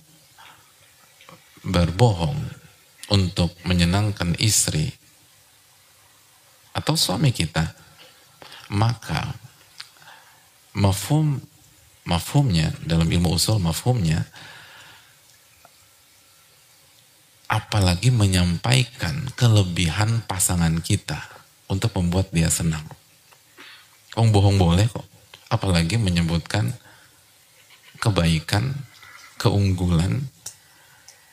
berbohong 1.63 2.39
untuk 3.12 3.56
menyenangkan 3.63 4.36
istri 4.39 4.91
atau 6.75 6.95
suami 6.95 7.32
kita, 7.32 7.75
maka 8.71 9.36
mafhum 10.75 11.39
mafhumnya 12.08 12.71
dalam 12.88 13.08
ilmu 13.08 13.36
usul 13.36 13.60
mafhumnya 13.60 14.23
apalagi 17.47 18.12
menyampaikan 18.12 19.31
kelebihan 19.39 20.23
pasangan 20.27 20.83
kita 20.83 21.19
untuk 21.71 21.95
membuat 21.95 22.31
dia 22.31 22.51
senang. 22.51 22.83
Om 24.15 24.31
bohong 24.31 24.60
boleh 24.60 24.88
kok. 24.88 25.07
Apalagi 25.47 25.95
menyebutkan 25.95 26.75
kebaikan, 28.03 28.75
keunggulan, 29.39 30.27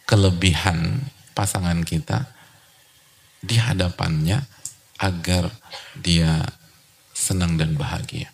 kelebihan 0.07 1.03
pasangan 1.35 1.83
kita 1.83 2.31
di 3.43 3.59
hadapannya 3.59 4.47
agar 5.03 5.51
dia 5.99 6.47
senang 7.11 7.59
dan 7.59 7.75
bahagia. 7.75 8.31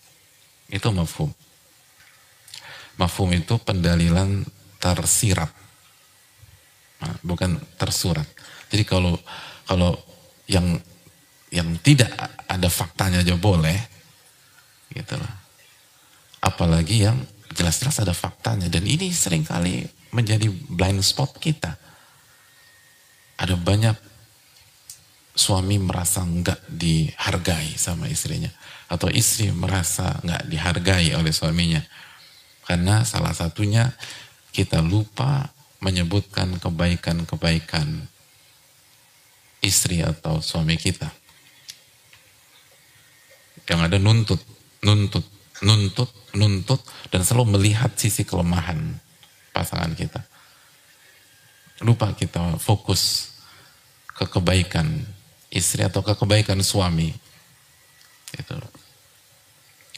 Itu 0.69 0.93
mafhum. 0.93 1.33
Mafhum 3.01 3.33
itu 3.33 3.57
pendalilan 3.57 4.45
tersirat. 4.77 5.49
Nah, 7.01 7.15
bukan 7.25 7.57
tersurat. 7.81 8.27
Jadi 8.69 8.85
kalau 8.85 9.17
kalau 9.65 9.97
yang 10.47 10.79
yang 11.51 11.69
tidak 11.83 12.11
ada 12.47 12.69
faktanya 12.71 13.25
aja 13.25 13.35
boleh, 13.35 13.79
gitu 14.95 15.19
loh. 15.19 15.35
Apalagi 16.41 17.09
yang 17.09 17.19
jelas-jelas 17.51 17.99
ada 18.01 18.15
faktanya 18.15 18.71
dan 18.71 18.87
ini 18.87 19.11
sering 19.11 19.43
kali 19.43 19.83
menjadi 20.15 20.47
blind 20.51 21.03
spot 21.03 21.37
kita. 21.43 21.75
Ada 23.41 23.57
banyak 23.57 23.97
suami 25.35 25.81
merasa 25.81 26.21
nggak 26.21 26.69
dihargai 26.69 27.79
sama 27.79 28.11
istrinya 28.11 28.51
atau 28.91 29.09
istri 29.09 29.49
merasa 29.55 30.19
nggak 30.21 30.51
dihargai 30.51 31.15
oleh 31.15 31.31
suaminya 31.31 31.81
karena 32.67 33.07
salah 33.07 33.33
satunya 33.33 33.95
kita 34.51 34.83
lupa 34.83 35.49
menyebutkan 35.81 36.61
kebaikan-kebaikan 36.61 38.09
istri 39.61 40.01
atau 40.01 40.41
suami 40.41 40.77
kita 40.77 41.09
yang 43.69 43.87
ada 43.87 44.01
nuntut 44.01 44.41
nuntut 44.83 45.23
nuntut 45.63 46.11
nuntut 46.35 46.81
dan 47.13 47.23
selalu 47.23 47.59
melihat 47.59 47.93
sisi 47.95 48.27
kelemahan 48.27 48.99
pasangan 49.55 49.93
kita. 49.95 50.21
Lupa 51.85 52.13
kita 52.13 52.61
fokus 52.61 53.33
ke 54.13 54.29
kebaikan 54.29 55.01
istri 55.49 55.87
atau 55.87 56.05
ke 56.05 56.13
kebaikan 56.13 56.61
suami. 56.61 57.13
Itu. 58.37 58.57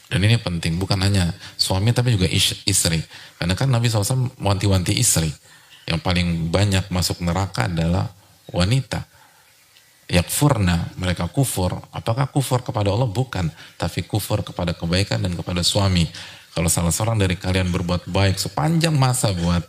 Dan 0.07 0.21
ini 0.21 0.37
penting, 0.37 0.77
bukan 0.77 1.01
hanya 1.01 1.33
suami 1.57 1.89
tapi 1.89 2.13
juga 2.13 2.29
istri. 2.69 3.01
Karena 3.41 3.57
kan 3.57 3.67
Nabi 3.67 3.89
SAW 3.89 4.29
wanti-wanti 4.37 4.93
istri. 4.93 5.33
Yang 5.83 5.99
paling 5.99 6.27
banyak 6.47 6.87
masuk 6.87 7.19
neraka 7.19 7.67
adalah 7.67 8.11
wanita. 8.51 9.03
Yakfurna, 10.11 10.93
mereka 10.99 11.31
kufur. 11.31 11.79
Apakah 11.89 12.27
kufur 12.27 12.61
kepada 12.61 12.91
Allah? 12.91 13.07
Bukan. 13.07 13.49
Tapi 13.79 14.03
kufur 14.03 14.43
kepada 14.43 14.75
kebaikan 14.75 15.23
dan 15.23 15.33
kepada 15.33 15.63
suami. 15.63 16.05
Kalau 16.53 16.69
salah 16.69 16.93
seorang 16.93 17.17
dari 17.17 17.33
kalian 17.33 17.73
berbuat 17.73 18.05
baik 18.11 18.37
sepanjang 18.37 18.93
masa 18.93 19.33
buat 19.33 19.63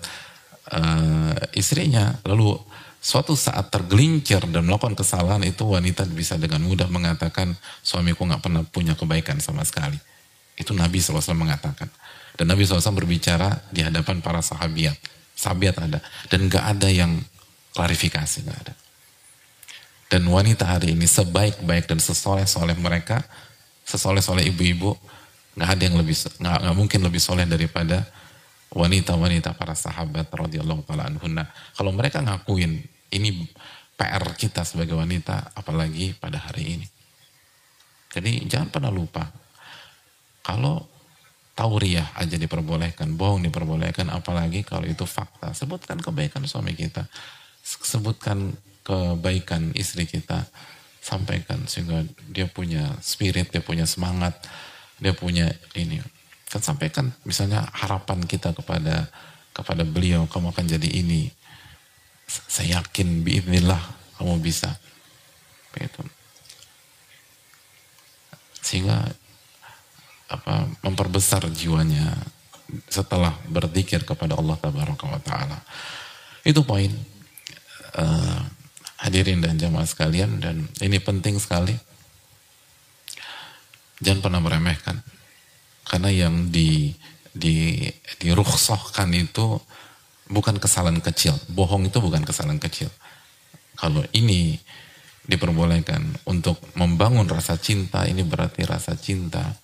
uh, 0.69 1.33
istrinya, 1.57 2.21
lalu 2.29 2.61
suatu 3.01 3.33
saat 3.33 3.73
tergelincir 3.73 4.45
dan 4.53 4.69
melakukan 4.69 4.93
kesalahan 4.93 5.41
itu 5.49 5.65
wanita 5.65 6.05
bisa 6.13 6.37
dengan 6.37 6.61
mudah 6.61 6.89
mengatakan 6.93 7.57
suamiku 7.81 8.29
nggak 8.29 8.43
pernah 8.45 8.63
punya 8.69 8.93
kebaikan 8.93 9.41
sama 9.41 9.65
sekali. 9.65 9.97
Itu 10.61 10.77
Nabi 10.77 11.01
SAW 11.01 11.35
mengatakan. 11.35 11.89
Dan 12.35 12.51
Nabi 12.51 12.67
SAW 12.67 12.95
berbicara 12.95 13.65
di 13.71 13.81
hadapan 13.81 14.19
para 14.21 14.43
sahabiat. 14.43 14.99
Sahabiat 15.35 15.77
ada. 15.83 15.99
Dan 16.31 16.47
nggak 16.47 16.65
ada 16.79 16.89
yang 16.89 17.21
klarifikasi, 17.75 18.47
nggak 18.47 18.61
ada. 18.67 18.75
Dan 20.09 20.31
wanita 20.31 20.63
hari 20.63 20.95
ini 20.95 21.11
sebaik-baik 21.11 21.91
dan 21.91 21.99
sesoleh-soleh 21.99 22.79
mereka, 22.79 23.19
sesoleh-soleh 23.83 24.47
ibu-ibu, 24.47 24.95
nggak 25.59 25.71
ada 25.75 25.83
yang 25.83 25.97
lebih 25.99 26.15
nggak 26.15 26.59
nggak 26.63 26.77
mungkin 26.77 27.01
lebih 27.03 27.19
soleh 27.23 27.47
daripada 27.47 28.07
wanita-wanita 28.75 29.55
para 29.55 29.75
sahabat 29.75 30.31
radhiyallahu 30.31 30.83
taala 30.87 31.11
anhunna. 31.11 31.51
Kalau 31.75 31.91
mereka 31.95 32.23
ngakuin 32.23 32.83
ini 33.15 33.47
PR 33.95 34.23
kita 34.35 34.67
sebagai 34.67 34.99
wanita, 34.99 35.55
apalagi 35.55 36.15
pada 36.19 36.43
hari 36.43 36.79
ini. 36.79 36.87
Jadi 38.11 38.47
jangan 38.47 38.71
pernah 38.71 38.95
lupa 38.95 39.27
kalau 40.43 40.94
tauriah 41.55 42.11
aja 42.19 42.35
diperbolehkan, 42.35 43.15
bohong 43.15 43.47
diperbolehkan, 43.47 44.11
apalagi 44.11 44.67
kalau 44.67 44.85
itu 44.85 45.07
fakta. 45.07 45.55
Sebutkan 45.55 46.03
kebaikan 46.03 46.43
suami 46.45 46.75
kita, 46.75 47.07
sebutkan 47.63 48.59
kebaikan 48.83 49.71
istri 49.79 50.05
kita, 50.05 50.45
sampaikan 50.99 51.65
sehingga 51.71 52.05
dia 52.29 52.51
punya 52.51 52.91
spirit, 53.01 53.55
dia 53.55 53.63
punya 53.63 53.87
semangat, 53.87 54.35
dia 54.99 55.15
punya 55.15 55.49
ini. 55.79 56.03
Kan 56.51 56.61
sampaikan 56.61 57.15
misalnya 57.23 57.65
harapan 57.71 58.27
kita 58.27 58.53
kepada 58.53 59.09
kepada 59.55 59.87
beliau, 59.87 60.27
kamu 60.27 60.51
akan 60.51 60.67
jadi 60.67 60.89
ini. 60.91 61.31
Saya 62.27 62.83
yakin 62.83 63.23
biiznillah 63.23 63.81
kamu 64.19 64.43
bisa. 64.43 64.75
Begitu. 65.71 66.03
Sehingga 68.59 69.15
apa 70.29 70.69
memperbesar 70.81 71.45
jiwanya 71.53 72.17
setelah 72.89 73.37
berzikir 73.47 74.03
kepada 74.03 74.41
Allah 74.41 74.57
Tabaraka 74.57 75.05
wa 75.05 75.21
taala. 75.21 75.59
Itu 76.43 76.65
poin 76.65 76.91
uh, 77.97 78.41
hadirin 79.05 79.45
dan 79.45 79.61
jamaah 79.61 79.87
sekalian 79.87 80.41
dan 80.41 80.65
ini 80.81 80.99
penting 80.99 81.37
sekali. 81.37 81.77
Jangan 84.01 84.21
pernah 84.25 84.41
meremehkan 84.43 85.01
karena 85.87 86.11
yang 86.11 86.51
di 86.51 86.93
di 87.35 87.87
itu 89.13 89.47
bukan 90.31 90.57
kesalahan 90.57 91.01
kecil. 91.05 91.37
Bohong 91.53 91.87
itu 91.87 92.01
bukan 92.01 92.25
kesalahan 92.25 92.59
kecil. 92.59 92.89
Kalau 93.75 94.01
ini 94.15 94.57
diperbolehkan 95.25 96.25
untuk 96.29 96.61
membangun 96.77 97.27
rasa 97.27 97.57
cinta, 97.57 98.05
ini 98.05 98.23
berarti 98.23 98.63
rasa 98.65 98.95
cinta 98.95 99.57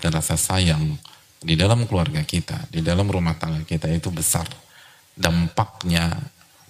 dan 0.00 0.10
rasa 0.16 0.34
sayang 0.34 0.96
di 1.40 1.56
dalam 1.56 1.88
keluarga 1.88 2.20
kita, 2.20 2.68
di 2.68 2.84
dalam 2.84 3.08
rumah 3.08 3.36
tangga 3.36 3.64
kita 3.64 3.88
itu 3.88 4.12
besar. 4.12 4.44
Dampaknya 5.16 6.12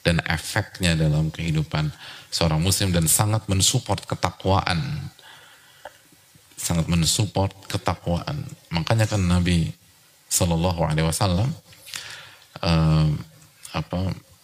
dan 0.03 0.22
efeknya 0.26 0.99
dalam 0.99 1.31
kehidupan 1.31 1.91
seorang 2.31 2.62
muslim 2.62 2.95
dan 2.95 3.07
sangat 3.11 3.47
mensupport 3.51 4.03
ketakwaan. 4.07 5.11
Sangat 6.55 6.87
mensupport 6.87 7.51
ketakwaan. 7.66 8.47
Makanya 8.70 9.11
kan 9.11 9.22
Nabi 9.22 9.70
Shallallahu 10.31 10.81
Alaihi 10.87 11.07
Wasallam 11.07 11.51
uh, 12.62 13.11
apa 13.74 14.01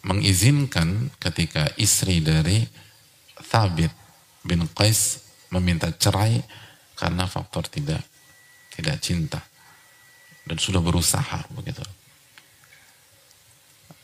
mengizinkan 0.06 1.10
ketika 1.18 1.70
istri 1.78 2.22
dari 2.22 2.66
Thabit 3.50 3.90
bin 4.42 4.66
Qais 4.74 5.22
meminta 5.50 5.90
cerai 5.94 6.42
karena 6.98 7.26
faktor 7.30 7.66
tidak 7.70 8.02
tidak 8.76 9.00
cinta 9.00 9.40
dan 10.46 10.56
sudah 10.60 10.78
berusaha 10.78 11.42
begitu. 11.56 11.82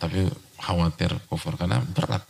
Tapi 0.00 0.26
khawatir 0.58 1.14
kufur 1.30 1.54
karena 1.54 1.78
berat. 1.78 2.26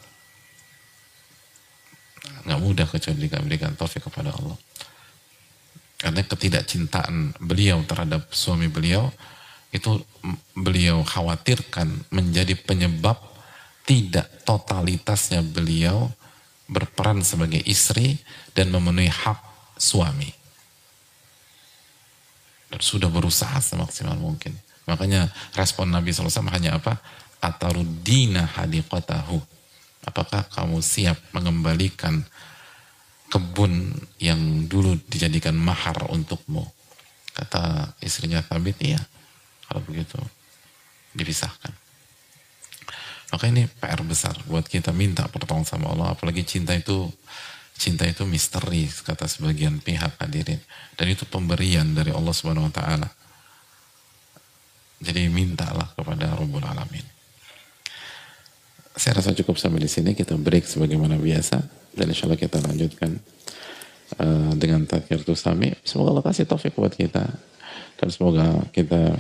Nggak 2.45 2.61
mudah 2.61 2.86
kecuali 2.90 3.30
diberikan 3.30 3.72
taufik 3.72 4.05
kepada 4.05 4.34
Allah. 4.36 4.59
Karena 5.97 6.20
ketidakcintaan 6.26 7.40
beliau 7.40 7.80
terhadap 7.86 8.28
suami 8.34 8.66
beliau 8.66 9.09
itu 9.72 10.03
beliau 10.53 11.01
khawatirkan 11.01 12.12
menjadi 12.12 12.53
penyebab 12.59 13.16
tidak 13.88 14.28
totalitasnya 14.45 15.40
beliau 15.40 16.12
berperan 16.68 17.24
sebagai 17.24 17.62
istri 17.64 18.20
dan 18.53 18.68
memenuhi 18.68 19.09
hak 19.09 19.40
suami 19.80 20.41
sudah 22.83 23.07
berusaha 23.07 23.62
semaksimal 23.62 24.18
mungkin. 24.18 24.51
Makanya 24.91 25.30
respon 25.55 25.95
Nabi 25.95 26.11
SAW 26.11 26.51
hanya 26.51 26.83
apa? 26.83 26.99
Atarudina 27.39 28.43
hadiqatahu. 28.59 29.39
Apakah 30.03 30.43
kamu 30.51 30.83
siap 30.83 31.14
mengembalikan 31.30 32.26
kebun 33.30 33.95
yang 34.18 34.66
dulu 34.66 34.99
dijadikan 35.07 35.55
mahar 35.55 36.11
untukmu? 36.11 36.66
Kata 37.33 37.95
istrinya 38.03 38.43
Thabit, 38.43 38.83
iya. 38.83 38.99
Kalau 39.70 39.80
begitu, 39.87 40.18
dipisahkan. 41.14 41.72
Maka 43.33 43.49
ini 43.49 43.64
PR 43.80 44.03
besar 44.05 44.37
buat 44.45 44.68
kita 44.68 44.93
minta 44.93 45.24
pertolongan 45.30 45.64
sama 45.64 45.89
Allah. 45.95 46.12
Apalagi 46.12 46.45
cinta 46.45 46.76
itu 46.76 47.09
Cinta 47.77 48.07
itu 48.07 48.23
misteri 48.29 48.87
kata 48.87 49.27
sebagian 49.27 49.83
pihak 49.83 50.14
hadirin 50.20 50.61
dan 50.95 51.07
itu 51.11 51.27
pemberian 51.27 51.97
dari 51.97 52.14
Allah 52.14 52.31
Subhanahu 52.31 52.70
wa 52.70 52.75
taala. 52.75 53.09
Jadi 55.03 55.27
mintalah 55.27 55.91
kepada 55.99 56.31
Rabbul 56.39 56.62
Alamin. 56.62 57.03
Saya 58.95 59.18
rasa 59.18 59.35
cukup 59.35 59.59
sampai 59.59 59.83
di 59.83 59.91
sini 59.91 60.14
kita 60.14 60.39
break 60.39 60.62
sebagaimana 60.68 61.18
biasa 61.18 61.59
dan 61.97 62.07
insya 62.07 62.31
Allah 62.31 62.39
kita 62.39 62.62
lanjutkan 62.62 63.18
uh, 64.20 64.53
dengan 64.55 64.87
takdir 64.87 65.18
sami. 65.35 65.75
Semoga 65.83 66.14
Allah 66.14 66.23
kasih 66.31 66.47
taufik 66.47 66.79
buat 66.79 66.95
kita 66.95 67.25
dan 67.99 68.09
semoga 68.14 68.62
kita 68.70 69.16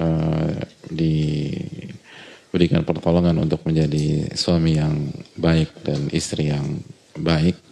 uh, 0.00 0.54
diberikan 0.88 2.86
pertolongan 2.88 3.36
untuk 3.36 3.60
menjadi 3.68 4.32
suami 4.32 4.80
yang 4.80 5.12
baik 5.36 5.68
dan 5.84 6.08
istri 6.08 6.48
yang 6.48 6.80
baik 7.18 7.71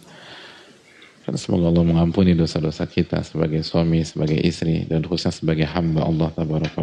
dan 1.31 1.39
semoga 1.39 1.71
Allah 1.71 1.87
mengampuni 1.87 2.35
dosa-dosa 2.35 2.83
kita 2.91 3.23
sebagai 3.23 3.63
suami, 3.63 4.03
sebagai 4.03 4.35
istri, 4.35 4.83
dan 4.83 4.99
khususnya 4.99 5.31
sebagai 5.31 5.63
hamba 5.63 6.03
Allah 6.03 6.27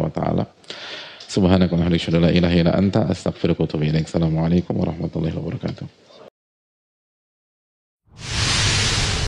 Ta'ala. 0.09 0.43
Subhanaka 1.29 1.77
wa 1.77 1.85
la 2.17 2.33
ilaha 2.33 2.55
illa 2.57 2.73
anta 2.73 3.05
astaghfiruka 3.05 3.69
wa. 3.69 4.09
Assalamualaikum 4.09 4.73
warahmatullahi 4.73 5.37
wabarakatuh. 5.37 6.08